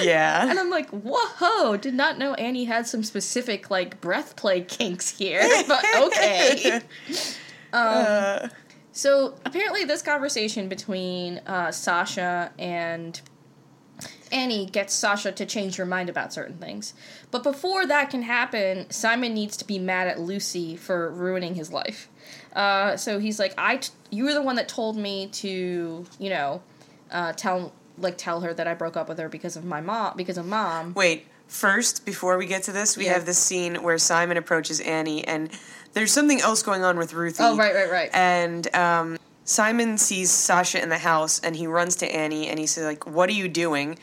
Yeah. 0.00 0.48
And 0.48 0.58
I'm 0.58 0.70
like, 0.70 0.90
whoa, 0.90 1.76
did 1.76 1.94
not 1.94 2.18
know 2.18 2.34
Annie 2.34 2.64
had 2.64 2.86
some 2.86 3.04
specific 3.04 3.70
like 3.70 4.00
breath 4.00 4.34
play 4.34 4.62
kinks 4.62 5.16
here, 5.16 5.42
but 5.68 5.84
okay. 5.96 6.80
Uh, 7.72 8.48
So 8.92 9.34
apparently, 9.44 9.84
this 9.84 10.02
conversation 10.02 10.68
between 10.68 11.38
uh, 11.46 11.70
Sasha 11.70 12.52
and 12.58 13.20
Annie 14.32 14.66
gets 14.66 14.94
Sasha 14.94 15.30
to 15.32 15.46
change 15.46 15.76
her 15.76 15.86
mind 15.86 16.08
about 16.08 16.32
certain 16.32 16.58
things. 16.58 16.92
But 17.30 17.42
before 17.42 17.86
that 17.86 18.10
can 18.10 18.22
happen, 18.22 18.90
Simon 18.90 19.32
needs 19.32 19.56
to 19.58 19.64
be 19.64 19.78
mad 19.78 20.08
at 20.08 20.18
Lucy 20.18 20.76
for 20.76 21.08
ruining 21.10 21.54
his 21.54 21.72
life. 21.72 22.08
Uh, 22.52 22.96
so 22.96 23.20
he's 23.20 23.38
like, 23.38 23.54
"I, 23.56 23.76
t- 23.76 23.92
you 24.10 24.24
were 24.24 24.34
the 24.34 24.42
one 24.42 24.56
that 24.56 24.68
told 24.68 24.96
me 24.96 25.28
to, 25.28 26.04
you 26.18 26.30
know, 26.30 26.62
uh, 27.12 27.32
tell 27.34 27.72
like 27.96 28.18
tell 28.18 28.40
her 28.40 28.52
that 28.54 28.66
I 28.66 28.74
broke 28.74 28.96
up 28.96 29.08
with 29.08 29.18
her 29.18 29.28
because 29.28 29.56
of 29.56 29.64
my 29.64 29.80
mom, 29.80 30.16
because 30.16 30.36
of 30.36 30.46
mom." 30.46 30.94
Wait. 30.94 31.26
First, 31.50 32.06
before 32.06 32.38
we 32.38 32.46
get 32.46 32.62
to 32.64 32.72
this, 32.72 32.96
we 32.96 33.06
Yeah. 33.06 33.14
have 33.14 33.26
this 33.26 33.38
scene 33.38 33.82
where 33.82 33.98
Simon 33.98 34.36
approaches 34.36 34.78
Annie, 34.78 35.26
and 35.26 35.50
there's 35.94 36.12
something 36.12 36.40
else 36.40 36.62
going 36.62 36.84
on 36.84 36.96
with 36.96 37.12
Ruthie. 37.12 37.42
Oh, 37.42 37.56
right, 37.56 37.74
right, 37.74 37.90
right. 37.90 38.08
And 38.12 38.72
um, 38.74 39.18
Simon 39.44 39.98
sees 39.98 40.30
Sasha 40.30 40.80
in 40.80 40.90
the 40.90 40.98
house, 40.98 41.40
and 41.42 41.56
he 41.56 41.66
runs 41.66 41.96
to 41.96 42.06
Annie, 42.06 42.46
and 42.48 42.58
he 42.60 42.66
says, 42.66 42.84
"Like, 42.84 43.04
what 43.04 43.28
are 43.28 43.32
you 43.32 43.48
doing?" 43.48 43.98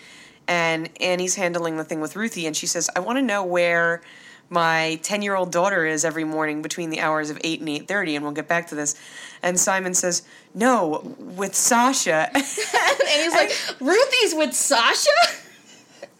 And 0.46 0.90
Annie's 1.00 1.36
handling 1.36 1.78
the 1.78 1.86
thing 1.86 2.02
with 2.02 2.18
Ruthie, 2.18 2.46
and 2.48 2.56
she 2.56 2.68
says, 2.68 2.90
"I 2.96 3.00
want 3.00 3.18
to 3.18 3.24
know 3.24 3.44
where." 3.44 4.02
My 4.50 4.98
ten-year-old 5.04 5.52
daughter 5.52 5.86
is 5.86 6.06
every 6.06 6.24
morning 6.24 6.62
between 6.62 6.90
the 6.90 7.02
hours 7.02 7.30
of 7.30 7.38
eight 7.44 7.60
and 7.60 7.68
eight 7.68 7.86
thirty, 7.86 8.16
and 8.16 8.24
we'll 8.24 8.34
get 8.34 8.48
back 8.48 8.68
to 8.68 8.76
this. 8.76 8.96
And 9.44 9.60
Simon 9.60 9.94
says, 9.94 10.22
"No, 10.54 11.16
with 11.20 11.54
Sasha." 11.54 12.30
and 12.34 12.44
he's 12.44 13.34
like, 13.34 13.52
Ruthie's 13.82 14.36
with 14.36 14.54
Sasha? 14.54 15.10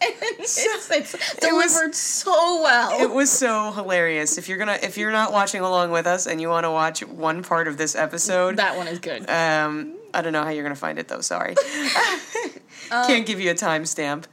it's, 0.00 0.58
it's 0.58 1.52
was- 1.52 1.96
so 1.96 2.62
well. 2.62 3.00
it 3.00 3.10
was 3.10 3.30
so 3.30 3.72
hilarious. 3.72 4.38
If 4.38 4.48
you're 4.48 4.58
gonna, 4.58 4.78
if 4.82 4.96
you're 4.96 5.10
not 5.12 5.32
watching 5.32 5.60
along 5.60 5.90
with 5.90 6.06
us 6.06 6.26
and 6.26 6.40
you 6.40 6.48
want 6.48 6.64
to 6.64 6.70
watch 6.70 7.00
one 7.04 7.42
part 7.42 7.66
of 7.68 7.76
this 7.78 7.94
episode, 7.96 8.56
that 8.58 8.76
one 8.76 8.86
is 8.86 8.98
good. 9.00 9.28
um, 9.28 9.94
I 10.14 10.22
don't 10.22 10.32
know 10.32 10.42
how 10.44 10.50
you're 10.50 10.62
gonna 10.62 10.74
find 10.76 10.98
it 10.98 11.08
though. 11.08 11.20
Sorry, 11.20 11.54
Um, 12.90 13.06
can't 13.06 13.26
give 13.26 13.40
you 13.40 13.50
a 13.50 13.54
timestamp. 13.54 14.24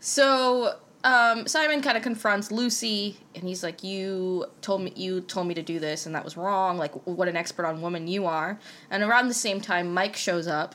So 0.00 0.74
um, 1.04 1.46
Simon 1.46 1.80
kind 1.82 1.96
of 1.96 2.02
confronts 2.02 2.50
Lucy, 2.50 3.18
and 3.34 3.44
he's 3.44 3.62
like, 3.62 3.84
"You 3.84 4.46
told 4.62 4.80
me 4.82 4.92
you 4.96 5.20
told 5.20 5.46
me 5.46 5.54
to 5.54 5.62
do 5.62 5.78
this, 5.78 6.06
and 6.06 6.14
that 6.14 6.24
was 6.24 6.36
wrong. 6.36 6.76
Like, 6.78 6.92
what 7.06 7.28
an 7.28 7.36
expert 7.36 7.66
on 7.66 7.82
women 7.82 8.08
you 8.08 8.26
are." 8.26 8.58
And 8.90 9.02
around 9.02 9.28
the 9.28 9.34
same 9.34 9.60
time, 9.60 9.94
Mike 9.94 10.16
shows 10.16 10.46
up, 10.48 10.74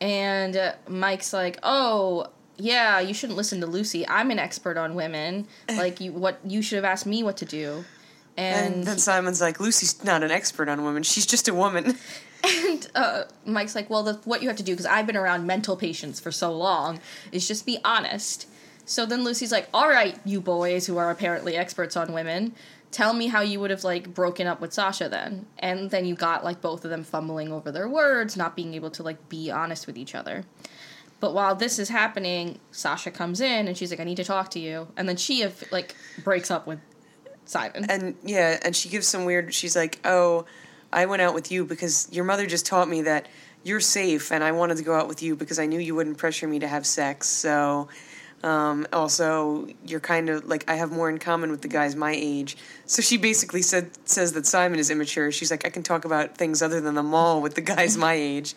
And 0.00 0.56
uh, 0.56 0.72
Mike's 0.88 1.32
like, 1.32 1.58
"Oh, 1.62 2.26
yeah, 2.62 3.00
you 3.00 3.12
shouldn't 3.12 3.36
listen 3.36 3.60
to 3.60 3.66
Lucy. 3.66 4.06
I'm 4.08 4.30
an 4.30 4.38
expert 4.38 4.76
on 4.76 4.94
women. 4.94 5.46
Like 5.68 6.00
you, 6.00 6.12
what 6.12 6.38
you 6.44 6.62
should 6.62 6.76
have 6.76 6.84
asked 6.84 7.06
me 7.06 7.22
what 7.22 7.36
to 7.38 7.44
do." 7.44 7.84
And, 8.36 8.74
And 8.74 8.84
then 8.84 8.98
Simon's 8.98 9.40
like, 9.40 9.60
Lucy's 9.60 10.02
not 10.04 10.22
an 10.22 10.30
expert 10.30 10.68
on 10.68 10.84
women. 10.84 11.02
She's 11.02 11.26
just 11.26 11.48
a 11.48 11.54
woman. 11.54 11.98
And 12.44 12.90
uh, 12.96 13.22
Mike's 13.46 13.76
like, 13.76 13.88
well, 13.88 14.02
the, 14.02 14.14
what 14.24 14.42
you 14.42 14.48
have 14.48 14.56
to 14.56 14.64
do, 14.64 14.72
because 14.72 14.84
I've 14.86 15.06
been 15.06 15.16
around 15.16 15.46
mental 15.46 15.76
patients 15.76 16.18
for 16.18 16.32
so 16.32 16.50
long, 16.50 16.98
is 17.30 17.46
just 17.46 17.64
be 17.64 17.78
honest. 17.84 18.48
So 18.84 19.06
then 19.06 19.22
Lucy's 19.22 19.52
like, 19.52 19.68
all 19.72 19.88
right, 19.88 20.18
you 20.24 20.40
boys 20.40 20.86
who 20.88 20.96
are 20.98 21.08
apparently 21.12 21.54
experts 21.54 21.96
on 21.96 22.12
women, 22.12 22.52
tell 22.90 23.12
me 23.12 23.28
how 23.28 23.42
you 23.42 23.60
would 23.60 23.70
have, 23.70 23.84
like, 23.84 24.12
broken 24.12 24.48
up 24.48 24.60
with 24.60 24.72
Sasha 24.72 25.08
then. 25.08 25.46
And 25.60 25.92
then 25.92 26.04
you 26.04 26.16
got, 26.16 26.42
like, 26.42 26.60
both 26.60 26.84
of 26.84 26.90
them 26.90 27.04
fumbling 27.04 27.52
over 27.52 27.70
their 27.70 27.88
words, 27.88 28.36
not 28.36 28.56
being 28.56 28.74
able 28.74 28.90
to, 28.90 29.04
like, 29.04 29.28
be 29.28 29.48
honest 29.48 29.86
with 29.86 29.96
each 29.96 30.16
other. 30.16 30.44
But 31.22 31.34
while 31.34 31.54
this 31.54 31.78
is 31.78 31.88
happening, 31.88 32.58
Sasha 32.72 33.12
comes 33.12 33.40
in 33.40 33.68
and 33.68 33.78
she's 33.78 33.92
like, 33.92 34.00
I 34.00 34.04
need 34.04 34.16
to 34.16 34.24
talk 34.24 34.50
to 34.50 34.58
you. 34.58 34.88
And 34.96 35.08
then 35.08 35.16
she, 35.16 35.46
like, 35.70 35.94
breaks 36.24 36.50
up 36.50 36.66
with 36.66 36.80
Simon. 37.44 37.86
And 37.88 38.16
yeah, 38.24 38.58
and 38.64 38.74
she 38.74 38.88
gives 38.88 39.06
some 39.06 39.24
weird. 39.24 39.54
She's 39.54 39.76
like, 39.76 40.00
"Oh, 40.04 40.46
I 40.92 41.06
went 41.06 41.22
out 41.22 41.32
with 41.32 41.52
you 41.52 41.64
because 41.64 42.08
your 42.10 42.24
mother 42.24 42.44
just 42.44 42.66
taught 42.66 42.88
me 42.88 43.02
that 43.02 43.28
you're 43.62 43.78
safe, 43.78 44.32
and 44.32 44.42
I 44.42 44.50
wanted 44.50 44.78
to 44.78 44.82
go 44.82 44.96
out 44.96 45.06
with 45.06 45.22
you 45.22 45.36
because 45.36 45.60
I 45.60 45.66
knew 45.66 45.78
you 45.78 45.94
wouldn't 45.94 46.18
pressure 46.18 46.48
me 46.48 46.58
to 46.58 46.66
have 46.66 46.84
sex. 46.84 47.28
So, 47.28 47.86
um, 48.42 48.88
also, 48.92 49.68
you're 49.86 50.00
kind 50.00 50.28
of 50.28 50.46
like 50.46 50.68
I 50.68 50.74
have 50.74 50.90
more 50.90 51.08
in 51.08 51.18
common 51.18 51.52
with 51.52 51.62
the 51.62 51.68
guys 51.68 51.94
my 51.94 52.12
age. 52.16 52.56
So 52.86 53.00
she 53.00 53.16
basically 53.16 53.62
said 53.62 53.92
says 54.08 54.32
that 54.32 54.44
Simon 54.44 54.80
is 54.80 54.90
immature. 54.90 55.30
She's 55.30 55.52
like, 55.52 55.64
I 55.64 55.70
can 55.70 55.84
talk 55.84 56.04
about 56.04 56.36
things 56.36 56.62
other 56.62 56.80
than 56.80 56.96
the 56.96 57.04
mall 57.04 57.40
with 57.40 57.54
the 57.54 57.60
guys 57.60 57.96
my 57.96 58.14
age. 58.14 58.56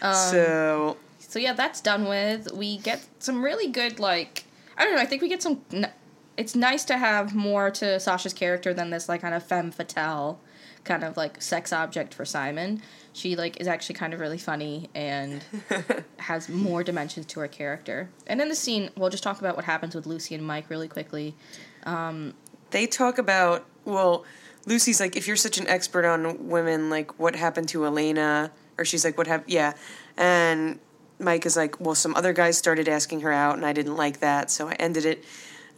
so 0.00 0.96
So 1.30 1.38
yeah, 1.38 1.52
that's 1.52 1.80
done 1.80 2.06
with. 2.08 2.52
We 2.52 2.78
get 2.78 3.06
some 3.20 3.40
really 3.44 3.68
good 3.68 4.00
like 4.00 4.44
I 4.76 4.84
don't 4.84 4.96
know. 4.96 5.00
I 5.00 5.06
think 5.06 5.22
we 5.22 5.28
get 5.28 5.42
some. 5.42 5.60
n- 5.72 5.92
It's 6.36 6.56
nice 6.56 6.84
to 6.86 6.96
have 6.98 7.34
more 7.36 7.70
to 7.70 8.00
Sasha's 8.00 8.32
character 8.34 8.74
than 8.74 8.90
this 8.90 9.08
like 9.08 9.20
kind 9.20 9.34
of 9.34 9.42
femme 9.44 9.70
fatale 9.70 10.40
kind 10.82 11.04
of 11.04 11.16
like 11.16 11.40
sex 11.40 11.72
object 11.72 12.14
for 12.14 12.24
Simon. 12.24 12.82
She 13.12 13.36
like 13.36 13.60
is 13.60 13.68
actually 13.68 13.94
kind 13.94 14.12
of 14.12 14.18
really 14.18 14.38
funny 14.38 14.88
and 14.94 15.44
has 16.18 16.48
more 16.48 16.82
dimensions 16.82 17.26
to 17.26 17.40
her 17.40 17.48
character. 17.48 18.10
And 18.26 18.40
in 18.40 18.48
the 18.48 18.56
scene, 18.56 18.90
we'll 18.96 19.10
just 19.10 19.22
talk 19.22 19.38
about 19.38 19.54
what 19.54 19.66
happens 19.66 19.94
with 19.94 20.06
Lucy 20.06 20.34
and 20.34 20.44
Mike 20.44 20.68
really 20.68 20.88
quickly. 20.88 21.36
Um, 21.84 22.34
they 22.70 22.86
talk 22.86 23.18
about 23.18 23.66
well 23.84 24.24
lucy's 24.66 25.00
like 25.00 25.16
if 25.16 25.26
you're 25.28 25.36
such 25.36 25.58
an 25.58 25.66
expert 25.68 26.04
on 26.04 26.48
women 26.48 26.90
like 26.90 27.18
what 27.18 27.34
happened 27.34 27.66
to 27.68 27.84
elena 27.86 28.50
or 28.78 28.84
she's 28.84 29.04
like 29.06 29.16
what 29.16 29.26
happened 29.26 29.50
yeah 29.50 29.72
and 30.18 30.78
mike 31.20 31.44
is 31.46 31.56
like 31.56 31.80
well 31.80 31.94
some 31.94 32.14
other 32.14 32.32
guys 32.32 32.56
started 32.58 32.88
asking 32.88 33.20
her 33.20 33.32
out 33.32 33.56
and 33.56 33.64
i 33.66 33.72
didn't 33.72 33.96
like 33.96 34.20
that 34.20 34.50
so 34.50 34.68
i 34.68 34.72
ended 34.74 35.04
it 35.04 35.24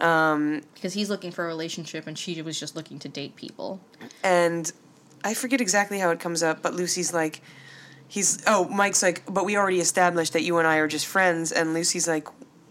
Um, 0.01 0.63
Because 0.75 0.95
he's 0.95 1.11
looking 1.11 1.31
for 1.31 1.45
a 1.45 1.47
relationship 1.47 2.07
and 2.07 2.19
she 2.19 2.41
was 2.43 2.59
just 2.59 2.75
looking 2.75 2.99
to 3.01 3.09
date 3.09 3.37
people. 3.37 3.81
and 4.25 4.73
i 5.25 5.35
forget 5.35 5.61
exactly 5.61 5.99
how 5.99 6.11
it 6.11 6.19
comes 6.21 6.43
up 6.43 6.63
but 6.63 6.75
lucy's 6.75 7.13
like 7.13 7.41
he's 8.09 8.43
oh 8.47 8.69
mike's 8.69 9.03
like 9.03 9.23
but 9.29 9.45
we 9.45 9.57
already 9.57 9.81
established 9.81 10.33
that 10.33 10.43
you 10.43 10.59
and 10.59 10.67
i 10.67 10.77
are 10.79 10.89
just 10.89 11.07
friends 11.07 11.53
and 11.53 11.73
lucy's 11.75 12.09
like 12.09 12.27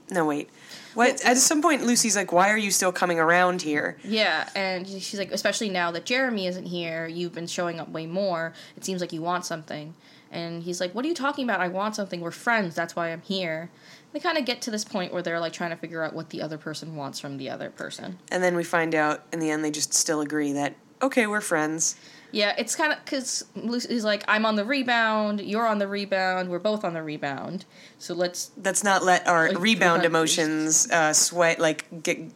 no 0.09 0.25
wait 0.25 0.49
what 0.93 1.23
at 1.23 1.37
some 1.37 1.61
point 1.61 1.85
lucy's 1.85 2.15
like 2.17 2.31
why 2.33 2.49
are 2.49 2.57
you 2.57 2.69
still 2.69 2.91
coming 2.91 3.17
around 3.19 3.61
here 3.61 3.97
Yeah, 4.03 4.49
and 4.55 4.85
she's 4.85 5.17
like, 5.17 5.31
especially 5.31 5.69
now 5.69 5.91
that 5.91 6.03
Jeremy 6.05 6.47
isn't 6.47 6.65
here, 6.65 7.07
you've 7.07 7.33
been 7.33 7.47
showing 7.47 7.79
up 7.79 7.87
way 7.87 8.05
more. 8.07 8.51
It 8.75 8.83
seems 8.83 8.99
like 8.99 9.13
you 9.13 9.21
want 9.21 9.45
something. 9.45 9.93
And 10.31 10.63
he's 10.63 10.79
like, 10.79 10.95
What 10.95 11.03
are 11.05 11.07
you 11.07 11.13
talking 11.13 11.43
about? 11.43 11.59
I 11.59 11.67
want 11.67 11.95
something. 11.95 12.21
We're 12.21 12.31
friends. 12.31 12.73
That's 12.73 12.95
why 12.95 13.11
I'm 13.11 13.21
here. 13.21 13.69
They 14.13 14.19
kind 14.19 14.37
of 14.37 14.45
get 14.45 14.61
to 14.63 14.71
this 14.71 14.83
point 14.83 15.13
where 15.13 15.21
they're 15.21 15.39
like 15.39 15.53
trying 15.53 15.69
to 15.71 15.75
figure 15.77 16.03
out 16.03 16.13
what 16.13 16.29
the 16.31 16.41
other 16.41 16.57
person 16.57 16.95
wants 16.95 17.19
from 17.19 17.37
the 17.37 17.49
other 17.49 17.69
person. 17.69 18.19
and 18.31 18.41
then 18.43 18.55
we 18.55 18.63
find 18.63 18.93
out 18.95 19.23
in 19.31 19.39
the 19.39 19.49
end 19.49 19.63
they 19.63 19.71
just 19.71 19.93
still 19.93 20.19
agree 20.21 20.51
that 20.53 20.75
okay 21.01 21.27
we're 21.27 21.41
friends 21.41 21.95
Yeah, 22.33 22.53
it's 22.57 22.75
kind 22.75 22.93
of 22.93 22.99
because 23.03 23.43
Lucy's 23.55 24.05
like, 24.05 24.23
I'm 24.27 24.45
on 24.45 24.55
the 24.55 24.63
rebound, 24.63 25.41
you're 25.41 25.67
on 25.67 25.79
the 25.79 25.87
rebound, 25.87 26.49
we're 26.49 26.59
both 26.59 26.85
on 26.85 26.93
the 26.93 27.03
rebound. 27.03 27.65
So 27.99 28.13
let's 28.13 28.51
let's 28.63 28.83
not 28.85 29.03
let 29.03 29.27
our 29.27 29.49
Like, 29.49 29.59
rebound 29.59 30.05
emotions 30.05 30.89
uh, 30.91 31.11
sweat 31.13 31.59
like 31.59 31.85
get 32.03 32.17
you 32.19 32.31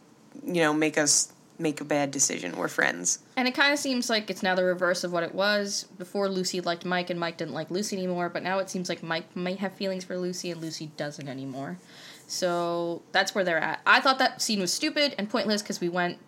know 0.62 0.74
make 0.74 0.98
us 0.98 1.32
make 1.58 1.80
a 1.80 1.84
bad 1.84 2.10
decision 2.10 2.56
we're 2.56 2.68
friends 2.68 3.20
And 3.36 3.48
it 3.48 3.54
kind 3.54 3.72
of 3.72 3.78
seems 3.78 4.10
like 4.10 4.30
it's 4.30 4.42
now 4.42 4.54
the 4.54 4.64
reverse 4.64 5.04
of 5.04 5.12
what 5.12 5.22
it 5.22 5.34
was. 5.34 5.86
Before 5.98 6.28
Lucy 6.28 6.60
liked 6.60 6.84
Mike 6.84 7.10
and 7.10 7.18
Mike 7.18 7.38
didn't 7.38 7.54
like 7.54 7.70
Lucy 7.70 7.96
anymore, 7.96 8.28
but 8.28 8.42
now 8.42 8.58
it 8.58 8.68
seems 8.68 8.88
like 8.88 9.02
Mike 9.02 9.34
might 9.34 9.58
have 9.58 9.72
feelings 9.74 10.04
for 10.04 10.18
Lucy 10.18 10.50
and 10.50 10.60
Lucy 10.60 10.90
doesn't 10.96 11.28
anymore. 11.28 11.78
So 12.26 13.02
that's 13.12 13.34
where 13.34 13.44
they're 13.44 13.58
at. 13.58 13.80
I 13.86 14.00
thought 14.00 14.18
that 14.18 14.42
scene 14.42 14.60
was 14.60 14.72
stupid 14.72 15.14
and 15.16 15.30
pointless 15.30 15.62
because 15.62 15.80
we 15.80 15.88
went. 15.88 16.18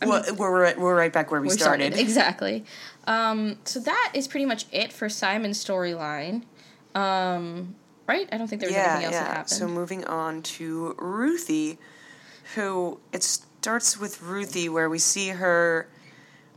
I 0.00 0.06
mean, 0.06 0.10
well 0.10 0.24
we're 0.38 0.62
right, 0.62 0.78
we're 0.78 0.96
right 0.96 1.12
back 1.12 1.30
where 1.30 1.40
we, 1.40 1.48
we 1.48 1.54
started. 1.54 1.94
Exactly. 1.98 2.64
Um, 3.06 3.58
so 3.64 3.80
that 3.80 4.12
is 4.14 4.28
pretty 4.28 4.46
much 4.46 4.66
it 4.72 4.92
for 4.92 5.08
Simon's 5.08 5.62
storyline. 5.62 6.44
Um, 6.94 7.74
right? 8.06 8.28
I 8.32 8.38
don't 8.38 8.48
think 8.48 8.60
there 8.60 8.68
was 8.68 8.76
yeah 8.76 8.96
anything 8.96 9.04
else 9.06 9.14
that 9.16 9.26
happened. 9.26 9.50
so 9.50 9.68
moving 9.68 10.04
on 10.04 10.42
to 10.42 10.94
ruthie 10.98 11.78
who 12.54 12.98
it 13.12 13.38
starts 13.60 13.98
with 13.98 14.22
ruthie 14.22 14.68
where 14.68 14.88
we 14.88 14.98
see 14.98 15.28
her 15.28 15.88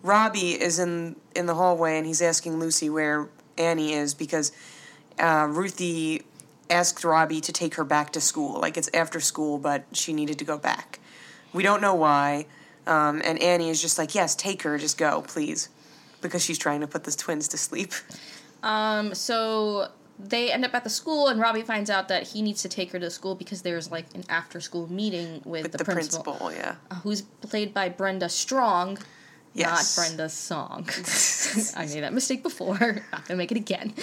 robbie 0.03 0.59
is 0.61 0.79
in 0.79 1.15
in 1.35 1.45
the 1.45 1.55
hallway 1.55 1.97
and 1.97 2.05
he's 2.05 2.21
asking 2.21 2.59
lucy 2.59 2.89
where 2.89 3.29
annie 3.57 3.93
is 3.93 4.13
because 4.13 4.51
uh, 5.19 5.47
ruthie 5.49 6.21
asked 6.71 7.03
robbie 7.03 7.41
to 7.41 7.51
take 7.51 7.75
her 7.75 7.83
back 7.83 8.13
to 8.13 8.21
school. 8.21 8.59
Like 8.59 8.77
it's 8.77 8.89
after 8.93 9.19
school 9.19 9.57
but 9.57 9.83
she 9.91 10.13
needed 10.13 10.39
to 10.39 10.45
go 10.45 10.57
back. 10.57 10.99
We 11.53 11.63
don't 11.63 11.81
know 11.81 11.93
why 11.93 12.47
um, 12.87 13.21
and 13.23 13.39
annie 13.41 13.69
is 13.69 13.81
just 13.81 13.97
like 13.97 14.15
yes 14.15 14.35
take 14.35 14.63
her 14.63 14.77
just 14.77 14.97
go 14.97 15.21
please 15.21 15.69
because 16.21 16.43
she's 16.43 16.57
trying 16.57 16.81
to 16.81 16.87
put 16.87 17.03
the 17.03 17.11
twins 17.11 17.47
to 17.49 17.57
sleep. 17.57 17.91
Um, 18.63 19.13
so 19.13 19.89
they 20.29 20.51
end 20.51 20.63
up 20.65 20.73
at 20.73 20.83
the 20.83 20.89
school, 20.89 21.27
and 21.27 21.39
Robbie 21.39 21.63
finds 21.63 21.89
out 21.89 22.07
that 22.09 22.27
he 22.29 22.41
needs 22.41 22.61
to 22.61 22.69
take 22.69 22.91
her 22.91 22.99
to 22.99 23.09
school 23.09 23.35
because 23.35 23.61
there's 23.61 23.91
like 23.91 24.05
an 24.13 24.23
after 24.29 24.61
school 24.61 24.91
meeting 24.91 25.41
with, 25.45 25.63
with 25.63 25.71
the, 25.71 25.77
the, 25.79 25.85
principal, 25.85 26.33
principal 26.33 26.53
yeah 26.53 26.75
uh, 26.89 26.95
who's 26.95 27.21
played 27.21 27.73
by 27.73 27.89
Brenda 27.89 28.29
Strong, 28.29 28.99
Yes. 29.53 29.97
not 29.97 30.03
Brenda 30.03 30.29
Song. 30.29 30.89
I 31.75 31.85
made 31.85 32.03
that 32.03 32.13
mistake 32.13 32.43
before. 32.43 32.77
Not 33.11 33.27
gonna 33.27 33.37
make 33.37 33.51
it 33.51 33.57
again. 33.57 33.93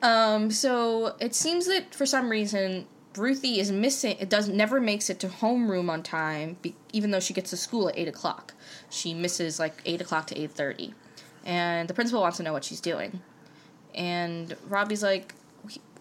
Um, 0.00 0.50
so 0.50 1.16
it 1.18 1.34
seems 1.34 1.66
that 1.66 1.94
for 1.94 2.06
some 2.06 2.28
reason. 2.28 2.86
Ruthie 3.14 3.60
is 3.60 3.70
missing. 3.70 4.16
It 4.20 4.30
does 4.30 4.48
never 4.48 4.80
makes 4.80 5.10
it 5.10 5.20
to 5.20 5.28
homeroom 5.28 5.90
on 5.90 6.02
time, 6.02 6.56
be, 6.62 6.74
even 6.94 7.10
though 7.10 7.20
she 7.20 7.34
gets 7.34 7.50
to 7.50 7.58
school 7.58 7.90
at 7.90 7.98
eight 7.98 8.08
o'clock. 8.08 8.54
She 8.88 9.12
misses 9.12 9.58
like 9.58 9.82
eight 9.84 10.00
o'clock 10.00 10.28
to 10.28 10.40
eight 10.40 10.52
thirty, 10.52 10.94
and 11.44 11.88
the 11.88 11.92
principal 11.92 12.22
wants 12.22 12.38
to 12.38 12.42
know 12.42 12.54
what 12.54 12.64
she's 12.64 12.80
doing. 12.80 13.20
And 13.94 14.56
Robbie's 14.66 15.02
like, 15.02 15.34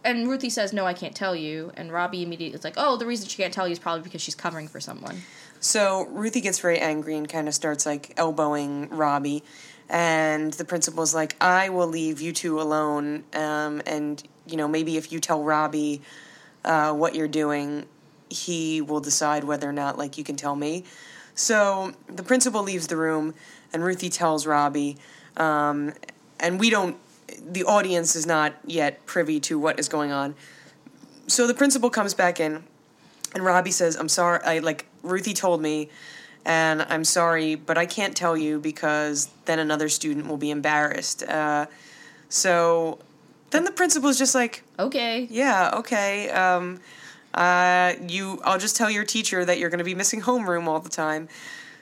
and 0.04 0.30
Ruthie 0.30 0.50
says, 0.50 0.74
"No, 0.74 0.86
I 0.86 0.94
can't 0.94 1.16
tell 1.16 1.36
you." 1.36 1.72
And 1.76 1.92
Robbie 1.92 2.24
immediately 2.24 2.58
is 2.58 2.64
like, 2.64 2.76
"Oh, 2.78 2.98
the 2.98 3.06
reason 3.06 3.28
she 3.28 3.38
can't 3.38 3.54
tell 3.54 3.68
you 3.68 3.74
is 3.74 3.80
probably 3.80 4.04
because 4.04 4.22
she's 4.22 4.36
covering 4.36 4.68
for 4.68 4.80
someone." 4.80 5.24
So 5.60 6.08
Ruthie 6.10 6.42
gets 6.42 6.60
very 6.60 6.80
angry 6.80 7.16
and 7.16 7.30
kind 7.30 7.48
of 7.48 7.54
starts 7.54 7.86
like 7.86 8.14
elbowing 8.18 8.90
Robbie, 8.90 9.44
and 9.90 10.54
the 10.54 10.66
principal's 10.66 11.14
like, 11.14 11.36
"I 11.40 11.70
will 11.70 11.88
leave 11.88 12.20
you 12.20 12.34
two 12.34 12.60
alone, 12.60 13.24
um, 13.34 13.82
and 13.86 14.22
you 14.48 14.58
know 14.58 14.68
maybe 14.68 14.98
if 14.98 15.12
you 15.12 15.20
tell 15.20 15.44
Robbie 15.44 16.02
uh, 16.66 16.94
what 16.94 17.16
you're 17.16 17.28
doing, 17.28 17.86
he 18.30 18.82
will 18.82 19.02
decide 19.02 19.44
whether 19.44 19.70
or 19.70 19.74
not 19.74 19.98
like 19.98 20.18
you 20.18 20.24
can 20.24 20.36
tell 20.36 20.56
me." 20.56 20.84
So 21.36 21.94
the 22.08 22.24
principal 22.24 22.64
leaves 22.64 22.88
the 22.88 22.98
room, 22.98 23.34
and 23.72 23.84
Ruthie 23.84 24.10
tells 24.10 24.46
Robbie, 24.46 24.98
um, 25.38 25.94
and 26.40 26.60
we 26.60 26.70
don't. 26.70 26.98
The 27.40 27.64
audience 27.64 28.16
is 28.16 28.26
not 28.26 28.54
yet 28.66 29.06
privy 29.06 29.40
to 29.42 29.60
what 29.60 29.80
is 29.80 29.88
going 29.88 30.12
on. 30.12 30.36
So 31.28 31.48
the 31.48 31.54
principal 31.54 31.90
comes 31.90 32.14
back 32.14 32.40
in, 32.40 32.64
and 33.34 33.46
Robbie 33.46 33.72
says, 33.72 33.96
"I'm 33.96 34.10
sorry. 34.10 34.40
I 34.44 34.60
like 34.60 34.86
Ruthie 35.04 35.34
told 35.34 35.62
me, 35.62 35.90
and 36.46 36.82
I'm 36.84 37.04
sorry, 37.06 37.56
but 37.56 37.78
I 37.78 37.86
can't 37.86 38.16
tell 38.16 38.36
you 38.36 38.60
because 38.60 39.30
then 39.46 39.60
another 39.60 39.90
student 39.90 40.28
will 40.28 40.38
be 40.38 40.52
embarrassed." 40.52 41.24
Uh, 41.24 41.68
so 42.30 43.00
then 43.52 43.64
the 43.64 43.72
principal's 43.72 44.18
just 44.18 44.36
like, 44.36 44.64
Okay. 44.80 45.28
"Yeah, 45.30 45.72
okay. 45.76 46.30
Um, 46.32 46.80
uh, 47.34 47.94
you. 48.08 48.42
I'll 48.44 48.60
just 48.60 48.76
tell 48.76 48.90
your 48.90 49.06
teacher 49.06 49.46
that 49.46 49.58
you're 49.60 49.70
going 49.70 49.80
to 49.80 49.86
be 49.86 49.96
missing 49.96 50.22
homeroom 50.22 50.68
all 50.68 50.80
the 50.80 50.90
time." 50.90 51.30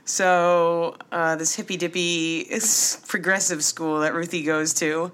So 0.06 0.96
uh, 1.12 1.36
this 1.36 1.56
hippy 1.56 1.78
dippy 1.78 2.50
progressive 3.08 3.64
school 3.64 4.00
that 4.00 4.14
Ruthie 4.14 4.44
goes 4.44 4.74
to. 4.76 5.12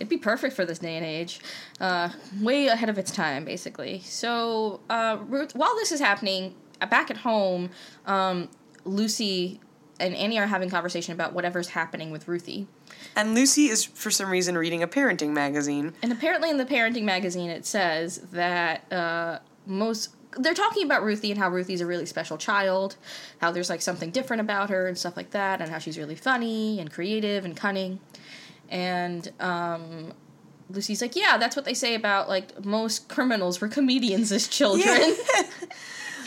It'd 0.00 0.08
be 0.08 0.16
perfect 0.16 0.56
for 0.56 0.64
this 0.64 0.78
day 0.78 0.96
and 0.96 1.04
age. 1.04 1.40
Uh, 1.78 2.08
way 2.40 2.66
ahead 2.68 2.88
of 2.88 2.96
its 2.98 3.10
time, 3.10 3.44
basically. 3.44 4.00
So, 4.00 4.80
uh, 4.88 5.18
Ruth, 5.28 5.54
while 5.54 5.76
this 5.76 5.92
is 5.92 6.00
happening, 6.00 6.54
uh, 6.80 6.86
back 6.86 7.10
at 7.10 7.18
home, 7.18 7.70
um, 8.06 8.48
Lucy 8.84 9.60
and 10.00 10.14
Annie 10.16 10.38
are 10.38 10.46
having 10.46 10.70
conversation 10.70 11.12
about 11.12 11.34
whatever's 11.34 11.68
happening 11.68 12.10
with 12.10 12.26
Ruthie. 12.26 12.66
And 13.14 13.34
Lucy 13.34 13.66
is, 13.66 13.84
for 13.84 14.10
some 14.10 14.30
reason, 14.30 14.56
reading 14.56 14.82
a 14.82 14.88
parenting 14.88 15.30
magazine. 15.30 15.92
And 16.02 16.10
apparently, 16.10 16.48
in 16.48 16.56
the 16.56 16.64
parenting 16.64 17.04
magazine, 17.04 17.50
it 17.50 17.66
says 17.66 18.18
that 18.32 18.90
uh, 18.90 19.40
most 19.66 20.14
they're 20.38 20.54
talking 20.54 20.84
about 20.84 21.02
Ruthie 21.02 21.32
and 21.32 21.40
how 21.40 21.48
Ruthie's 21.48 21.80
a 21.80 21.86
really 21.86 22.06
special 22.06 22.38
child, 22.38 22.96
how 23.40 23.50
there's 23.50 23.68
like 23.68 23.82
something 23.82 24.10
different 24.10 24.40
about 24.40 24.70
her 24.70 24.86
and 24.86 24.96
stuff 24.96 25.16
like 25.16 25.30
that, 25.32 25.60
and 25.60 25.70
how 25.70 25.78
she's 25.78 25.98
really 25.98 26.14
funny 26.14 26.78
and 26.78 26.90
creative 26.90 27.44
and 27.44 27.56
cunning. 27.56 28.00
And 28.70 29.30
um, 29.40 30.12
Lucy's 30.70 31.02
like, 31.02 31.16
yeah, 31.16 31.36
that's 31.38 31.56
what 31.56 31.64
they 31.64 31.74
say 31.74 31.94
about 31.94 32.28
like 32.28 32.64
most 32.64 33.08
criminals 33.08 33.60
were 33.60 33.68
comedians 33.68 34.32
as 34.32 34.48
children. 34.48 34.86
Yeah. 35.34 35.42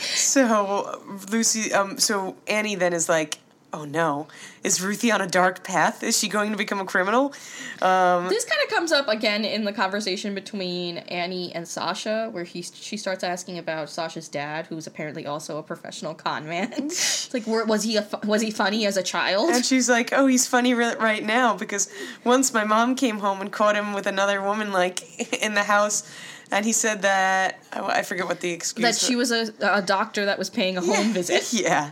So 0.00 1.00
Lucy, 1.30 1.72
um, 1.72 1.98
so 1.98 2.36
Annie 2.46 2.74
then 2.74 2.92
is 2.92 3.08
like, 3.08 3.38
"Oh 3.74 3.84
no, 3.84 4.28
is 4.62 4.80
Ruthie 4.80 5.10
on 5.10 5.20
a 5.20 5.26
dark 5.26 5.64
path? 5.64 6.02
Is 6.02 6.16
she 6.16 6.28
going 6.28 6.52
to 6.52 6.56
become 6.56 6.80
a 6.80 6.84
criminal?" 6.84 7.34
Um, 7.82 8.28
this 8.28 8.44
kind 8.44 8.62
of 8.62 8.70
comes 8.70 8.92
up 8.92 9.08
again 9.08 9.44
in 9.44 9.64
the 9.64 9.72
conversation 9.72 10.34
between 10.34 10.98
Annie 10.98 11.52
and 11.54 11.66
Sasha, 11.66 12.28
where 12.30 12.44
he 12.44 12.62
she 12.62 12.96
starts 12.96 13.24
asking 13.24 13.58
about 13.58 13.90
Sasha's 13.90 14.28
dad, 14.28 14.66
who's 14.66 14.86
apparently 14.86 15.26
also 15.26 15.58
a 15.58 15.62
professional 15.62 16.14
con 16.14 16.48
man. 16.48 16.72
it's 16.76 17.34
like, 17.34 17.46
were, 17.46 17.64
was 17.64 17.82
he 17.82 17.96
a 17.96 18.06
was 18.24 18.42
he 18.42 18.50
funny 18.50 18.86
as 18.86 18.96
a 18.96 19.02
child? 19.02 19.50
and 19.50 19.64
she's 19.64 19.88
like, 19.88 20.12
"Oh, 20.12 20.26
he's 20.26 20.46
funny 20.46 20.72
ri- 20.74 20.96
right 21.00 21.24
now 21.24 21.56
because 21.56 21.88
once 22.22 22.54
my 22.54 22.64
mom 22.64 22.94
came 22.94 23.18
home 23.18 23.40
and 23.40 23.50
caught 23.50 23.74
him 23.74 23.92
with 23.92 24.06
another 24.06 24.40
woman 24.40 24.72
like 24.72 25.32
in 25.42 25.54
the 25.54 25.64
house." 25.64 26.08
And 26.54 26.64
he 26.64 26.72
said 26.72 27.02
that 27.02 27.58
oh, 27.72 27.86
I 27.86 28.02
forget 28.02 28.28
what 28.28 28.40
the 28.40 28.52
excuse 28.52 28.84
that 28.84 28.94
she 28.94 29.16
was 29.16 29.32
a, 29.32 29.52
a 29.60 29.82
doctor 29.82 30.26
that 30.26 30.38
was 30.38 30.50
paying 30.50 30.76
a 30.76 30.80
home 30.80 31.12
visit. 31.12 31.52
yeah. 31.52 31.90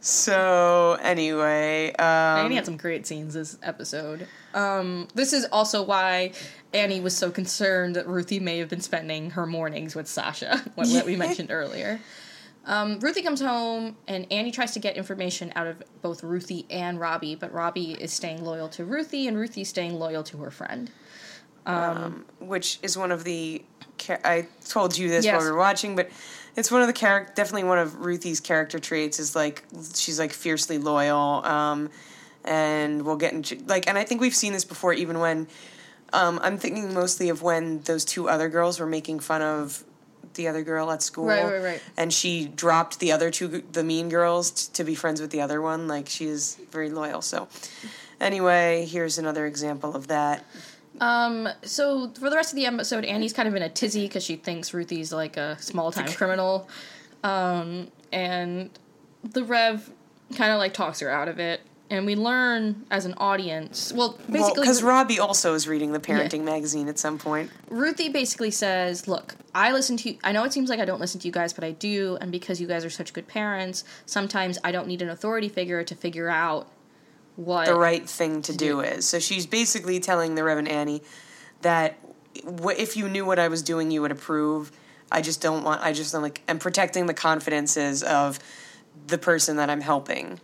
So 0.00 0.98
anyway, 1.00 1.94
um, 1.98 2.44
Annie 2.44 2.56
had 2.56 2.66
some 2.66 2.76
great 2.76 3.06
scenes 3.06 3.32
this 3.32 3.56
episode. 3.62 4.28
Um, 4.52 5.08
this 5.14 5.32
is 5.32 5.46
also 5.50 5.82
why 5.82 6.32
Annie 6.74 7.00
was 7.00 7.16
so 7.16 7.30
concerned 7.30 7.96
that 7.96 8.06
Ruthie 8.06 8.38
may 8.38 8.58
have 8.58 8.68
been 8.68 8.82
spending 8.82 9.30
her 9.30 9.46
mornings 9.46 9.94
with 9.94 10.08
Sasha, 10.08 10.62
what, 10.74 10.88
what 10.88 11.06
we 11.06 11.16
mentioned 11.16 11.50
earlier. 11.50 11.98
Um, 12.66 13.00
Ruthie 13.00 13.22
comes 13.22 13.40
home, 13.40 13.96
and 14.06 14.30
Annie 14.30 14.50
tries 14.50 14.72
to 14.72 14.78
get 14.78 14.96
information 14.96 15.52
out 15.56 15.68
of 15.68 15.82
both 16.02 16.22
Ruthie 16.22 16.66
and 16.68 17.00
Robbie, 17.00 17.34
but 17.34 17.50
Robbie 17.50 17.92
is 17.92 18.12
staying 18.12 18.44
loyal 18.44 18.68
to 18.70 18.84
Ruthie, 18.84 19.26
and 19.26 19.38
Ruthie's 19.38 19.70
staying 19.70 19.98
loyal 19.98 20.22
to 20.24 20.36
her 20.38 20.50
friend. 20.50 20.90
which 22.38 22.78
is 22.82 22.96
one 22.96 23.10
of 23.10 23.24
the 23.24 23.64
I 24.24 24.46
told 24.68 24.96
you 24.96 25.08
this 25.08 25.24
Yes. 25.24 25.34
while 25.34 25.44
we 25.44 25.50
were 25.50 25.56
watching, 25.58 25.96
but 25.96 26.10
it's 26.56 26.70
one 26.70 26.80
of 26.80 26.86
the 26.86 26.92
character 26.92 27.32
definitely 27.34 27.64
one 27.64 27.78
of 27.78 28.04
Ruthie's 28.04 28.40
character 28.40 28.78
traits 28.78 29.18
is 29.18 29.34
like 29.36 29.64
she's 29.94 30.18
like 30.18 30.32
fiercely 30.32 30.78
loyal, 30.78 31.44
um, 31.44 31.90
and 32.44 33.02
we'll 33.04 33.16
get 33.16 33.32
into 33.32 33.58
like 33.66 33.88
and 33.88 33.98
I 33.98 34.04
think 34.04 34.20
we've 34.20 34.34
seen 34.34 34.52
this 34.52 34.64
before 34.64 34.92
even 34.92 35.18
when 35.18 35.48
um, 36.12 36.38
I'm 36.42 36.56
thinking 36.56 36.94
mostly 36.94 37.28
of 37.28 37.42
when 37.42 37.80
those 37.82 38.04
two 38.04 38.28
other 38.28 38.48
girls 38.48 38.78
were 38.78 38.86
making 38.86 39.20
fun 39.20 39.42
of 39.42 39.82
the 40.34 40.46
other 40.48 40.62
girl 40.62 40.90
at 40.90 41.02
school, 41.02 41.24
Right, 41.26 41.42
right, 41.44 41.62
right. 41.62 41.82
and 41.96 42.12
she 42.12 42.46
dropped 42.46 43.00
the 43.00 43.10
other 43.12 43.30
two 43.30 43.64
the 43.72 43.82
mean 43.82 44.08
girls 44.08 44.50
t- 44.50 44.70
to 44.74 44.84
be 44.84 44.94
friends 44.94 45.20
with 45.20 45.30
the 45.30 45.40
other 45.40 45.60
one. 45.62 45.88
Like 45.88 46.08
she 46.08 46.26
is 46.26 46.58
very 46.70 46.90
loyal. 46.90 47.22
So 47.22 47.48
anyway, 48.20 48.86
here's 48.88 49.18
another 49.18 49.46
example 49.46 49.94
of 49.96 50.08
that. 50.08 50.44
Um, 51.00 51.48
so 51.62 52.10
for 52.18 52.30
the 52.30 52.36
rest 52.36 52.52
of 52.52 52.56
the 52.56 52.66
episode, 52.66 53.04
Annie's 53.04 53.32
kind 53.32 53.48
of 53.48 53.54
in 53.54 53.62
a 53.62 53.68
tizzy 53.68 54.06
because 54.06 54.24
she 54.24 54.36
thinks 54.36 54.72
Ruthie's 54.72 55.12
like 55.12 55.36
a 55.36 55.60
small 55.60 55.92
time 55.92 56.10
criminal. 56.12 56.68
Um, 57.22 57.88
and 58.12 58.70
the 59.24 59.44
Rev 59.44 59.90
kind 60.34 60.52
of 60.52 60.58
like 60.58 60.74
talks 60.74 61.00
her 61.00 61.10
out 61.10 61.28
of 61.28 61.38
it. 61.38 61.60
And 61.88 62.04
we 62.04 62.16
learn 62.16 62.84
as 62.90 63.04
an 63.04 63.14
audience, 63.18 63.92
well, 63.92 64.18
Well, 64.28 64.40
basically, 64.40 64.62
because 64.62 64.82
Robbie 64.82 65.20
also 65.20 65.54
is 65.54 65.68
reading 65.68 65.92
the 65.92 66.00
parenting 66.00 66.42
magazine 66.42 66.88
at 66.88 66.98
some 66.98 67.16
point. 67.16 67.48
Ruthie 67.70 68.08
basically 68.08 68.50
says, 68.50 69.06
"Look, 69.06 69.36
I 69.54 69.70
listen 69.70 69.96
to 69.98 70.10
you. 70.10 70.18
I 70.24 70.32
know 70.32 70.42
it 70.42 70.52
seems 70.52 70.68
like 70.68 70.80
I 70.80 70.84
don't 70.84 71.00
listen 71.00 71.20
to 71.20 71.28
you 71.28 71.32
guys, 71.32 71.52
but 71.52 71.62
I 71.62 71.70
do. 71.70 72.18
And 72.20 72.32
because 72.32 72.60
you 72.60 72.66
guys 72.66 72.84
are 72.84 72.90
such 72.90 73.12
good 73.12 73.28
parents, 73.28 73.84
sometimes 74.04 74.58
I 74.64 74.72
don't 74.72 74.88
need 74.88 75.00
an 75.00 75.08
authority 75.08 75.48
figure 75.48 75.84
to 75.84 75.94
figure 75.94 76.28
out 76.28 76.66
what 77.36 77.66
The 77.66 77.74
right 77.74 78.08
thing 78.08 78.42
to 78.42 78.56
do 78.56 78.80
is. 78.80 79.06
So 79.06 79.18
she's 79.18 79.46
basically 79.46 80.00
telling 80.00 80.34
the 80.34 80.44
Reverend 80.44 80.68
Annie 80.68 81.02
that 81.62 81.98
if 82.34 82.96
you 82.96 83.08
knew 83.08 83.24
what 83.24 83.38
I 83.38 83.48
was 83.48 83.62
doing, 83.62 83.90
you 83.90 84.02
would 84.02 84.12
approve. 84.12 84.72
I 85.10 85.22
just 85.22 85.40
don't 85.40 85.62
want. 85.62 85.82
I 85.82 85.92
just 85.92 86.14
am 86.14 86.22
like 86.22 86.42
I'm 86.48 86.58
protecting 86.58 87.06
the 87.06 87.14
confidences 87.14 88.02
of 88.02 88.38
the 89.06 89.18
person 89.18 89.56
that 89.56 89.70
I'm 89.70 89.80
helping. 89.80 90.40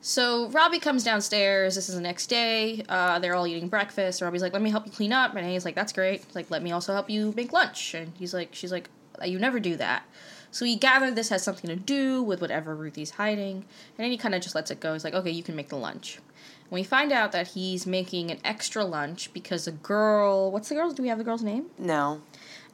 So 0.00 0.48
Robbie 0.48 0.78
comes 0.78 1.04
downstairs. 1.04 1.74
This 1.74 1.90
is 1.90 1.94
the 1.94 2.00
next 2.00 2.28
day. 2.28 2.82
Uh, 2.88 3.18
they're 3.18 3.34
all 3.34 3.46
eating 3.46 3.68
breakfast. 3.68 4.22
Robbie's 4.22 4.40
like, 4.40 4.54
"Let 4.54 4.62
me 4.62 4.70
help 4.70 4.86
you 4.86 4.92
clean 4.92 5.12
up," 5.12 5.36
and 5.36 5.46
he's 5.46 5.64
like, 5.64 5.74
"That's 5.74 5.92
great." 5.92 6.24
Like, 6.34 6.50
"Let 6.50 6.62
me 6.62 6.72
also 6.72 6.94
help 6.94 7.10
you 7.10 7.34
make 7.36 7.52
lunch." 7.52 7.92
And 7.94 8.12
he's 8.18 8.32
like, 8.32 8.54
"She's 8.54 8.72
like, 8.72 8.88
you 9.24 9.38
never 9.38 9.60
do 9.60 9.76
that." 9.76 10.04
So 10.50 10.64
we 10.64 10.76
gather 10.76 11.10
this 11.10 11.28
has 11.28 11.42
something 11.42 11.68
to 11.68 11.76
do 11.76 12.22
with 12.22 12.40
whatever 12.40 12.74
Ruthie's 12.74 13.10
hiding, 13.10 13.56
and 13.56 13.64
then 13.96 14.10
he 14.10 14.16
kind 14.16 14.34
of 14.34 14.42
just 14.42 14.54
lets 14.54 14.70
it 14.70 14.80
go. 14.80 14.92
He's 14.92 15.04
like, 15.04 15.14
"Okay, 15.14 15.30
you 15.30 15.42
can 15.42 15.56
make 15.56 15.68
the 15.68 15.76
lunch." 15.76 16.16
And 16.16 16.72
we 16.72 16.82
find 16.82 17.12
out 17.12 17.32
that 17.32 17.48
he's 17.48 17.86
making 17.86 18.30
an 18.30 18.38
extra 18.44 18.84
lunch 18.84 19.32
because 19.32 19.66
a 19.66 19.72
girl. 19.72 20.50
What's 20.50 20.68
the 20.68 20.74
girl's? 20.74 20.94
Do 20.94 21.02
we 21.02 21.08
have 21.08 21.18
the 21.18 21.24
girl's 21.24 21.42
name? 21.42 21.66
No. 21.78 22.20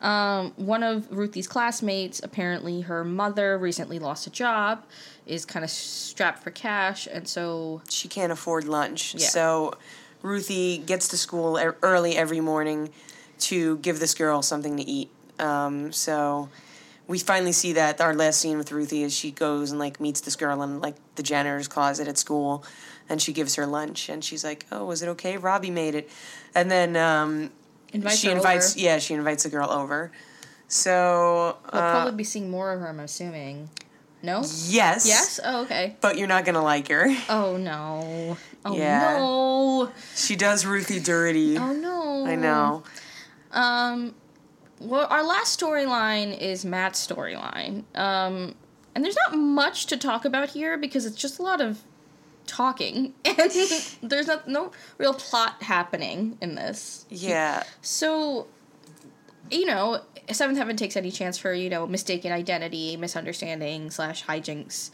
Um, 0.01 0.53
one 0.57 0.83
of 0.83 1.11
Ruthie's 1.11 1.49
classmates, 1.49 2.21
apparently 2.23 2.83
her 2.83 3.03
mother 3.03 3.57
recently 3.57 3.99
lost 3.99 4.27
a 4.27 4.31
job, 4.31 4.85
is 5.25 5.47
kind 5.47 5.65
of 5.65 5.71
strapped 5.71 6.43
for 6.43 6.51
cash, 6.51 7.09
and 7.11 7.27
so 7.27 7.81
she 7.89 8.09
can't 8.09 8.33
afford 8.33 8.65
lunch. 8.65 9.15
Yeah. 9.15 9.27
So 9.29 9.75
Ruthie 10.23 10.79
gets 10.79 11.09
to 11.09 11.17
school 11.17 11.59
early 11.83 12.17
every 12.17 12.41
morning 12.41 12.91
to 13.39 13.79
give 13.79 14.01
this 14.01 14.15
girl 14.15 14.43
something 14.43 14.77
to 14.77 14.83
eat. 14.83 15.11
Um, 15.39 15.93
so 15.93 16.49
we 17.09 17.19
finally 17.19 17.53
see 17.53 17.73
that 17.75 18.01
our 18.01 18.15
last 18.15 18.41
scene 18.41 18.59
with 18.59 18.73
Ruthie 18.73 19.03
is 19.03 19.15
she 19.15 19.31
goes 19.31 19.71
and 19.71 19.79
like 19.79 20.01
meets 20.01 20.21
this 20.23 20.37
girl 20.37 20.63
in 20.63 20.81
like 20.81 20.97
the 21.15 21.23
janitor's 21.23 21.69
closet 21.69 22.09
at 22.09 22.19
school 22.19 22.65
and 23.09 23.23
she 23.23 23.33
gives 23.33 23.55
her 23.55 23.67
lunch 23.67 24.09
and 24.09 24.25
she's 24.25 24.43
like, 24.43 24.67
"Oh, 24.73 24.85
was 24.87 25.03
it 25.03 25.09
okay? 25.11 25.37
Robbie 25.37 25.71
made 25.71 25.95
it." 25.95 26.11
And 26.55 26.71
then 26.71 26.97
um, 26.97 27.51
invites 27.93 28.19
she 28.19 28.31
invites 28.31 28.73
over. 28.73 28.81
yeah, 28.81 28.99
she 28.99 29.15
invites 29.15 29.45
the 29.45 29.51
girl 29.51 29.71
over. 29.71 30.11
So 30.69 31.57
We'll 31.73 31.83
uh, 31.83 31.91
probably 31.93 32.17
be 32.17 32.25
seeing 32.25 32.51
more 32.51 32.73
of 32.73 32.81
her, 32.81 32.89
I'm 32.89 32.99
assuming. 33.01 33.71
No? 34.23 34.39
yes. 34.41 35.07
Yes? 35.07 35.39
Oh, 35.45 35.63
okay. 35.63 35.97
But 36.01 36.19
you're 36.19 36.27
not 36.27 36.45
to 36.55 36.61
like 36.61 36.89
her. 36.89 37.07
Oh, 37.29 37.57
no. 37.57 38.37
Oh, 38.65 38.77
Yeah. 38.77 39.19
no. 39.19 39.93
She 40.17 40.35
does 40.35 40.67
Ruthie 40.67 40.99
dirty. 40.99 41.57
Oh, 41.57 41.73
no. 41.73 42.27
I 42.27 42.35
know. 42.35 42.83
Um, 43.53 44.15
well, 44.81 45.07
our 45.11 45.25
last 45.25 45.59
storyline 45.59 46.37
is 46.39 46.65
Matt's 46.65 47.05
storyline. 47.07 47.85
Um, 47.95 48.55
and 48.95 49.05
there's 49.05 49.17
not 49.29 49.37
much 49.37 49.87
to 49.87 49.97
talk 49.97 50.25
about 50.25 50.51
here 50.51 50.77
because 50.79 51.07
it's 51.07 51.17
just 51.17 51.39
a 51.39 51.43
lot 51.43 51.61
of 51.61 51.83
talking. 52.47 53.15
And 53.25 54.11
there's 54.11 54.27
not, 54.27 54.49
no 54.49 54.73
real 54.99 55.15
plot 55.15 55.63
happening 55.63 56.39
in 56.41 56.55
this. 56.55 57.07
Yeah. 57.11 57.63
So, 57.83 58.47
you 59.51 59.67
know, 59.67 60.01
Seventh 60.31 60.59
Heaven 60.59 60.77
takes 60.77 60.97
any 60.97 61.11
chance 61.11 61.39
for, 61.39 61.53
you 61.53 61.69
know, 61.69 61.87
mistaken 61.87 62.33
identity, 62.33 62.97
misunderstanding, 62.97 63.91
slash 63.91 64.25
hijinks. 64.25 64.91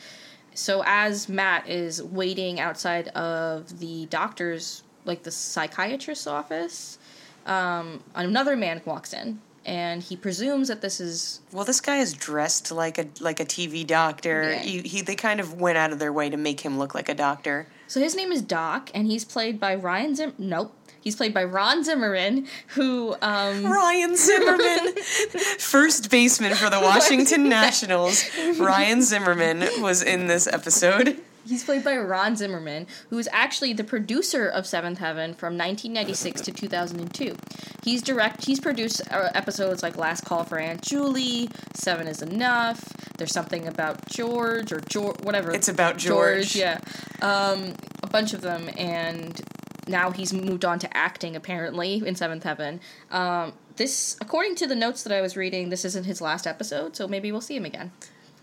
So, 0.55 0.83
as 0.85 1.29
Matt 1.29 1.68
is 1.68 2.03
waiting 2.03 2.61
outside 2.61 3.09
of 3.09 3.79
the 3.79 4.07
doctor's, 4.07 4.83
like 5.05 5.23
the 5.23 5.31
psychiatrist's 5.31 6.27
office, 6.27 6.99
um, 7.47 8.03
another 8.14 8.57
man 8.57 8.83
walks 8.85 9.12
in. 9.12 9.40
And 9.64 10.03
he 10.03 10.16
presumes 10.16 10.68
that 10.68 10.81
this 10.81 11.01
is 11.01 11.40
Well, 11.53 11.64
this 11.64 11.81
guy 11.81 11.98
is 11.98 12.14
dressed 12.14 12.72
like 12.72 12.98
a 12.98 13.07
like 13.20 13.38
a 13.40 13.44
TV 13.44 13.87
doctor. 13.87 14.51
Yeah. 14.51 14.59
He, 14.59 14.81
he 14.81 15.03
they 15.03 15.14
kind 15.14 15.38
of 15.40 15.61
went 15.61 15.79
out 15.79 15.92
of 15.92 15.98
their 15.98 16.12
way 16.12 16.29
to 16.31 16.37
make 16.37 16.61
him 16.61 16.79
look 16.79 16.94
like 16.94 17.09
a 17.09 17.14
doctor. 17.14 17.66
so 17.87 18.01
his 18.01 18.16
name 18.16 18.33
is 18.33 18.42
Doc, 18.42 18.90
and 18.94 19.07
he's 19.07 19.25
played 19.25 19.61
by 19.61 19.75
Ryan 19.77 20.14
Zim. 20.16 20.33
Nope, 20.38 20.75
he's 21.01 21.14
played 21.14 21.33
by 21.33 21.44
Ron 21.44 21.85
Zimmerman, 21.85 22.48
who 22.68 23.14
um, 23.22 23.64
Ryan 23.81 24.16
Zimmerman, 24.16 24.94
first 25.59 26.11
baseman 26.11 26.55
for 26.55 26.68
the 26.68 26.81
Washington 26.81 27.48
Nationals. 27.48 28.25
Ryan 28.59 29.03
Zimmerman 29.03 29.81
was 29.81 30.03
in 30.03 30.27
this 30.27 30.46
episode. 30.46 31.18
He's 31.47 31.65
played 31.65 31.85
by 31.85 31.97
Ron 31.97 32.37
Zimmerman, 32.37 32.87
who 33.11 33.19
is 33.19 33.29
actually 33.33 33.73
the 33.73 33.85
producer 33.85 34.47
of 34.49 34.67
Seventh 34.67 34.99
Heaven 34.99 35.35
from 35.35 35.59
1996 35.59 36.41
to 36.43 36.53
2002. 36.53 37.37
He's 37.83 38.03
direct. 38.03 38.45
He's 38.45 38.61
produced 38.61 39.03
uh, 39.11 39.31
episodes 39.35 39.83
like 39.83 39.97
Last 39.97 40.25
Call 40.25 40.45
for 40.45 40.59
Aunt 40.59 40.83
Julie, 40.83 41.49
Seven 41.75 42.07
is 42.07 42.23
Enough. 42.23 42.93
There's 43.19 43.33
something 43.33 43.67
about 43.67 44.07
George 44.09 44.73
or 44.73 44.81
George, 44.81 45.21
whatever. 45.23 45.53
It's 45.53 45.69
about 45.69 45.97
George. 45.99 46.55
yeah, 46.55 46.81
um, 47.21 47.75
a 48.03 48.07
bunch 48.07 48.33
of 48.35 48.41
them, 48.41 48.71
and 48.77 49.41
now 49.89 50.11
he's 50.11 50.33
moved 50.33 50.65
on 50.65 50.79
to 50.79 50.97
acting 50.97 51.35
apparently 51.35 52.03
in 52.07 52.15
Seventh 52.15 52.45
Heaven. 52.45 52.81
Um, 53.11 53.53
this, 53.77 54.17
according 54.21 54.55
to 54.57 54.67
the 54.67 54.75
notes 54.75 55.03
that 55.03 55.13
I 55.13 55.21
was 55.21 55.37
reading, 55.37 55.71
this 55.71 55.85
isn't 55.85 56.05
his 56.05 56.21
last 56.21 56.47
episode, 56.47 56.95
so 56.95 57.09
maybe 57.09 57.33
we'll 57.33 57.41
see 57.41 57.57
him 57.57 57.65
again. 57.65 57.91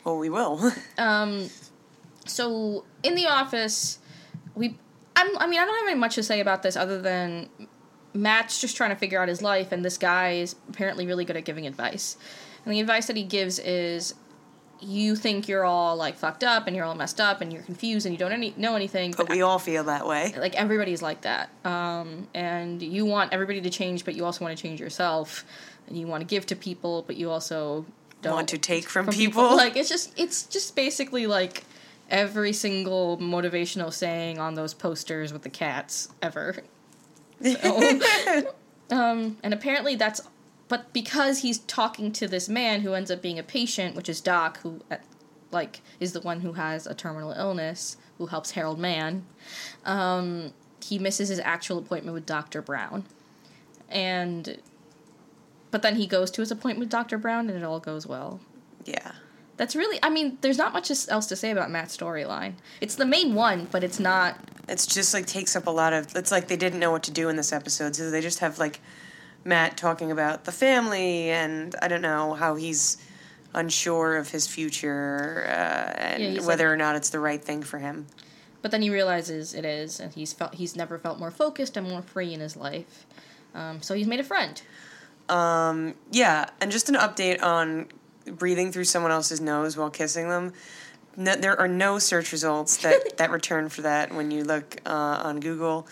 Well, 0.04 0.18
we 0.18 0.30
will. 0.30 0.72
Um, 0.98 1.50
so 2.30 2.86
in 3.04 3.16
the 3.16 3.28
office, 3.28 4.00
we. 4.56 4.78
I'm, 5.16 5.38
I 5.38 5.48
mean, 5.48 5.60
I 5.60 5.66
don't 5.66 5.78
have 5.80 5.90
any 5.90 6.00
much 6.00 6.16
to 6.16 6.24
say 6.24 6.40
about 6.40 6.64
this 6.64 6.78
other 6.78 7.02
than 7.02 7.50
Matt's 8.14 8.62
just 8.62 8.78
trying 8.78 8.92
to 8.92 8.96
figure 8.96 9.22
out 9.22 9.28
his 9.28 9.42
life, 9.42 9.72
and 9.72 9.84
this 9.84 9.98
guy 9.98 10.34
is 10.34 10.56
apparently 10.70 11.06
really 11.06 11.26
good 11.26 11.36
at 11.36 11.46
giving 11.46 11.68
advice. 11.68 12.18
And 12.64 12.74
the 12.74 12.80
advice 12.80 13.08
that 13.08 13.16
he 13.16 13.24
gives 13.24 13.60
is 13.60 14.14
you 14.82 15.16
think 15.16 15.48
you're 15.48 15.66
all 15.66 15.96
like 15.96 16.16
fucked 16.16 16.44
up 16.44 16.68
and 16.68 16.76
you're 16.76 16.86
all 16.86 16.96
messed 16.96 17.20
up 17.20 17.42
and 17.42 17.52
you're 17.52 17.64
confused 17.64 18.06
and 18.06 18.14
you 18.14 18.20
don't 18.20 18.32
any, 18.32 18.54
know 18.56 18.76
anything. 18.76 19.14
But 19.16 19.30
we 19.30 19.42
all 19.42 19.60
feel 19.60 19.84
that 19.86 20.08
way. 20.08 20.34
like 20.38 20.56
everybody's 20.56 21.02
like 21.02 21.22
that. 21.22 21.50
Um, 21.66 22.28
and 22.34 22.82
you 22.82 23.06
want 23.06 23.34
everybody 23.34 23.62
to 23.62 23.70
change, 23.70 24.06
but 24.06 24.16
you 24.16 24.26
also 24.26 24.44
want 24.44 24.56
to 24.56 24.62
change 24.62 24.80
yourself. 24.80 25.46
And 25.88 25.98
you 25.98 26.08
want 26.08 26.22
to 26.22 26.28
give 26.28 26.46
to 26.48 26.56
people, 26.56 27.04
but 27.08 27.18
you 27.18 27.30
also 27.32 27.86
don't 28.22 28.34
Want 28.34 28.50
to 28.50 28.58
take 28.58 28.88
from, 28.88 29.08
people. 29.08 29.56
Like 29.56 29.76
it's 29.76 29.90
just 29.90 30.18
it's 30.20 30.44
just 30.44 30.76
basically 30.76 31.26
like 31.26 31.64
every 32.10 32.54
single 32.54 33.18
motivational 33.18 33.94
saying 33.94 34.40
on 34.40 34.56
those 34.56 34.74
posters 34.74 35.32
with 35.32 35.44
the 35.44 35.50
cats 35.50 36.10
ever. 36.22 36.58
So, 37.42 38.52
um, 38.92 39.38
and 39.44 39.54
apparently 39.54 39.96
that's 39.96 40.22
but 40.68 40.94
because 40.94 41.40
he's 41.40 41.60
talking 41.60 42.12
to 42.14 42.28
this 42.28 42.48
man 42.48 42.82
who 42.82 42.94
ends 42.94 43.10
up 43.10 43.22
being 43.22 43.40
a 43.40 43.44
patient, 43.44 43.96
which 43.96 44.08
is 44.08 44.22
Doc, 44.22 44.60
who 44.60 44.82
uh, 44.92 44.98
like 45.52 45.82
is 46.00 46.14
the 46.14 46.22
one 46.22 46.42
who 46.42 46.54
has 46.54 46.86
a 46.86 46.94
terminal 46.94 47.32
illness, 47.32 47.98
who 48.18 48.28
helps 48.28 48.52
Harold 48.52 48.80
Mann. 48.80 49.26
Um, 49.84 50.54
he 50.82 51.00
misses 51.00 51.30
his 51.30 51.40
actual 51.40 51.80
appointment 51.80 52.14
with 52.14 52.26
Doctor 52.26 52.62
Brown, 52.62 53.06
and 53.90 54.60
but 55.72 55.82
then 55.82 55.96
he 55.96 56.08
goes 56.08 56.30
to 56.32 56.42
his 56.42 56.52
appointment 56.52 56.80
with 56.80 56.90
Doctor 56.90 57.18
Brown, 57.18 57.50
and 57.50 57.58
it 57.58 57.64
all 57.64 57.80
goes 57.80 58.06
well. 58.06 58.40
yeah. 58.86 59.14
That's 59.60 59.76
really, 59.76 60.00
I 60.02 60.10
mean, 60.10 60.38
there's 60.40 60.58
not 60.58 60.72
much 60.72 60.90
else 61.10 61.26
to 61.28 61.36
say 61.36 61.52
about 61.52 61.70
Matt's 61.70 61.96
storyline. 61.98 62.54
It's 62.80 62.96
the 62.96 63.06
main 63.06 63.36
one, 63.36 63.68
but 63.70 63.84
it's 63.84 64.00
not. 64.00 64.38
It's 64.70 64.86
just 64.88 65.14
like 65.14 65.26
takes 65.26 65.54
up 65.54 65.68
a 65.68 65.70
lot 65.70 65.92
of. 65.92 66.16
It's 66.16 66.32
like 66.32 66.48
they 66.48 66.56
didn't 66.56 66.80
know 66.80 66.92
what 66.92 67.04
to 67.04 67.12
do 67.12 67.28
in 67.28 67.36
this 67.36 67.52
episode, 67.52 67.94
so 67.94 68.10
they 68.10 68.22
just 68.22 68.40
have 68.40 68.58
like 68.58 68.80
Matt 69.44 69.76
talking 69.76 70.12
about 70.14 70.46
the 70.46 70.54
family 70.54 71.30
and 71.30 71.76
I 71.82 71.90
don't 71.90 72.02
know 72.02 72.36
how 72.36 72.56
he's 72.56 72.98
unsure 73.54 74.16
of 74.16 74.30
his 74.30 74.48
future 74.48 75.44
uh, 75.46 75.52
and 75.52 76.36
Yeah, 76.36 76.42
whether 76.46 76.68
like- 76.68 76.74
or 76.74 76.78
not 76.78 76.96
it's 76.96 77.10
the 77.10 77.20
right 77.20 77.44
thing 77.44 77.62
for 77.62 77.80
him. 77.80 78.08
But 78.62 78.72
then 78.72 78.82
he 78.82 78.90
realizes 78.90 79.54
it 79.54 79.66
is, 79.66 80.00
and 80.00 80.14
he's 80.14 80.32
felt 80.32 80.56
he's 80.56 80.78
never 80.78 80.98
felt 80.98 81.20
more 81.20 81.32
focused 81.32 81.76
and 81.76 81.90
more 81.90 82.02
free 82.02 82.34
in 82.34 82.40
his 82.40 82.56
life. 82.56 83.06
Um, 83.54 83.82
so 83.82 83.94
he's 83.94 84.08
made 84.08 84.22
a 84.22 84.24
friend. 84.24 84.62
Um, 85.28 85.96
yeah, 86.12 86.46
and 86.62 86.72
just 86.72 86.88
an 86.88 86.96
update 86.96 87.44
on 87.44 87.88
breathing 88.26 88.72
through 88.72 88.86
someone 88.86 89.12
else's 89.12 89.42
nose 89.42 89.78
while 89.78 89.90
kissing 89.90 90.30
them. 90.30 90.54
No, 91.18 91.36
there 91.36 91.60
are 91.60 91.68
no 91.68 92.00
search 92.00 92.32
results 92.32 92.78
that, 92.78 93.18
that 93.18 93.32
return 93.32 93.70
for 93.70 93.82
that 93.82 94.14
when 94.14 94.32
you 94.32 94.44
look 94.44 94.78
uh, 94.86 95.22
on 95.24 95.40
Google. 95.40 95.88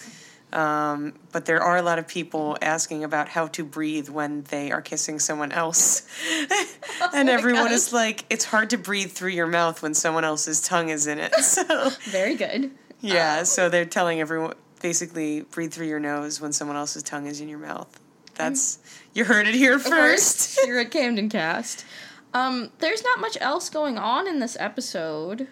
Um, 0.53 1.13
but 1.33 1.45
there 1.45 1.61
are 1.61 1.75
a 1.75 1.81
lot 1.81 1.99
of 1.99 2.07
people 2.07 2.57
asking 2.61 3.03
about 3.03 3.27
how 3.27 3.47
to 3.47 3.65
breathe 3.65 4.07
when 4.07 4.43
they 4.43 4.71
are 4.71 4.81
kissing 4.81 5.19
someone 5.19 5.51
else. 5.51 6.07
and 7.13 7.27
my 7.27 7.33
everyone 7.33 7.71
is 7.71 7.91
like, 7.91 8.25
it's 8.29 8.45
hard 8.45 8.69
to 8.69 8.77
breathe 8.77 9.11
through 9.11 9.31
your 9.31 9.47
mouth 9.47 9.81
when 9.81 9.93
someone 9.93 10.23
else's 10.23 10.61
tongue 10.61 10.89
is 10.89 11.07
in 11.07 11.19
it. 11.19 11.33
So, 11.47 11.89
Very 12.05 12.35
good. 12.35 12.71
yeah, 13.01 13.43
so 13.43 13.67
they're 13.67 13.85
telling 13.85 14.19
everyone 14.21 14.53
basically 14.81 15.41
breathe 15.41 15.73
through 15.73 15.87
your 15.87 15.99
nose 15.99 16.39
when 16.39 16.53
someone 16.53 16.77
else's 16.77 17.03
tongue 17.03 17.25
is 17.25 17.41
in 17.41 17.49
your 17.49 17.59
mouth. 17.59 17.99
That's, 18.35 18.79
you 19.13 19.25
heard 19.25 19.47
it 19.47 19.55
here 19.55 19.79
first. 19.79 20.55
First, 20.55 20.67
you're 20.67 20.79
at 20.79 20.91
Camden 20.91 21.29
Cast. 21.29 21.83
Um, 22.37 22.71
there's 22.79 23.03
not 23.03 23.19
much 23.19 23.37
else 23.41 23.69
going 23.69 23.97
on 23.97 24.27
in 24.27 24.39
this 24.39 24.55
episode, 24.59 25.47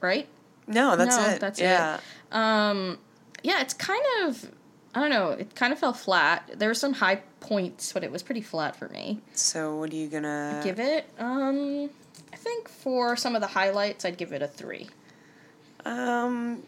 right? 0.00 0.28
No, 0.66 0.96
that's 0.96 1.16
No, 1.16 1.24
it. 1.30 1.40
that's 1.40 1.58
it. 1.58 1.64
yeah. 1.64 1.98
Um, 2.30 2.98
yeah, 3.42 3.60
it's 3.60 3.74
kind 3.74 4.02
of 4.22 4.50
I 4.94 5.00
don't 5.00 5.10
know. 5.10 5.30
It 5.30 5.54
kind 5.54 5.72
of 5.72 5.78
fell 5.78 5.94
flat. 5.94 6.50
There 6.56 6.68
were 6.68 6.74
some 6.74 6.92
high 6.92 7.22
points, 7.40 7.92
but 7.94 8.04
it 8.04 8.12
was 8.12 8.22
pretty 8.22 8.42
flat 8.42 8.76
for 8.76 8.88
me. 8.90 9.20
So 9.32 9.76
what 9.76 9.90
are 9.90 9.96
you 9.96 10.08
gonna 10.08 10.60
Give 10.62 10.78
it. 10.78 11.08
Um, 11.18 11.88
I 12.32 12.36
think 12.36 12.68
for 12.68 13.16
some 13.16 13.34
of 13.34 13.40
the 13.40 13.46
highlights, 13.48 14.04
I'd 14.04 14.18
give 14.18 14.32
it 14.32 14.42
a 14.42 14.48
three. 14.48 14.88
Um, 15.84 16.62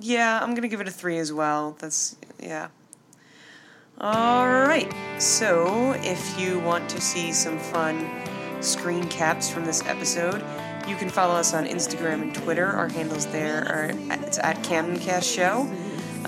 yeah, 0.00 0.40
I'm 0.42 0.54
gonna 0.54 0.68
give 0.68 0.80
it 0.80 0.88
a 0.88 0.92
three 0.92 1.18
as 1.18 1.32
well. 1.32 1.76
That's 1.78 2.16
yeah. 2.40 2.68
All 3.98 4.46
right. 4.46 4.92
So 5.18 5.92
if 5.98 6.38
you 6.38 6.58
want 6.60 6.88
to 6.90 7.00
see 7.00 7.32
some 7.32 7.58
fun 7.58 8.08
screen 8.60 9.08
caps 9.08 9.50
from 9.50 9.64
this 9.64 9.82
episode, 9.86 10.44
you 10.86 10.96
can 10.96 11.08
follow 11.08 11.34
us 11.34 11.54
on 11.54 11.64
Instagram 11.66 12.22
and 12.22 12.34
Twitter. 12.34 12.66
Our 12.66 12.88
handles 12.88 13.26
there 13.26 13.66
are 13.68 13.90
it's 14.24 14.38
at 14.38 14.56
CamdenCast 14.58 15.34
Show. 15.34 15.62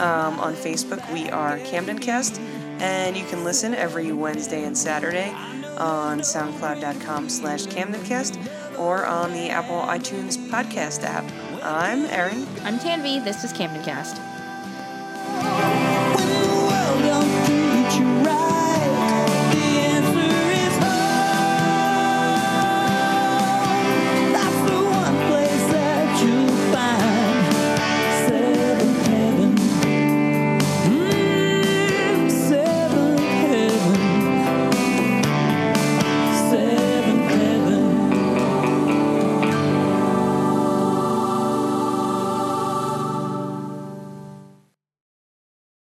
Um, 0.00 0.38
on 0.38 0.54
Facebook, 0.54 1.12
we 1.12 1.28
are 1.30 1.58
CamdenCast, 1.58 2.38
and 2.80 3.16
you 3.16 3.24
can 3.26 3.42
listen 3.42 3.74
every 3.74 4.12
Wednesday 4.12 4.64
and 4.64 4.78
Saturday 4.78 5.30
on 5.76 6.20
SoundCloud.com 6.20 7.28
slash 7.28 7.66
CamdenCast 7.66 8.78
or 8.78 9.04
on 9.06 9.32
the 9.32 9.50
Apple 9.50 9.80
iTunes 9.80 10.36
podcast 10.50 11.02
app. 11.02 11.24
I'm 11.64 12.04
Erin. 12.06 12.46
I'm 12.62 12.78
Tanvi. 12.78 13.22
This 13.24 13.42
is 13.44 13.52
Camden 13.52 13.82
Cast. 13.84 14.27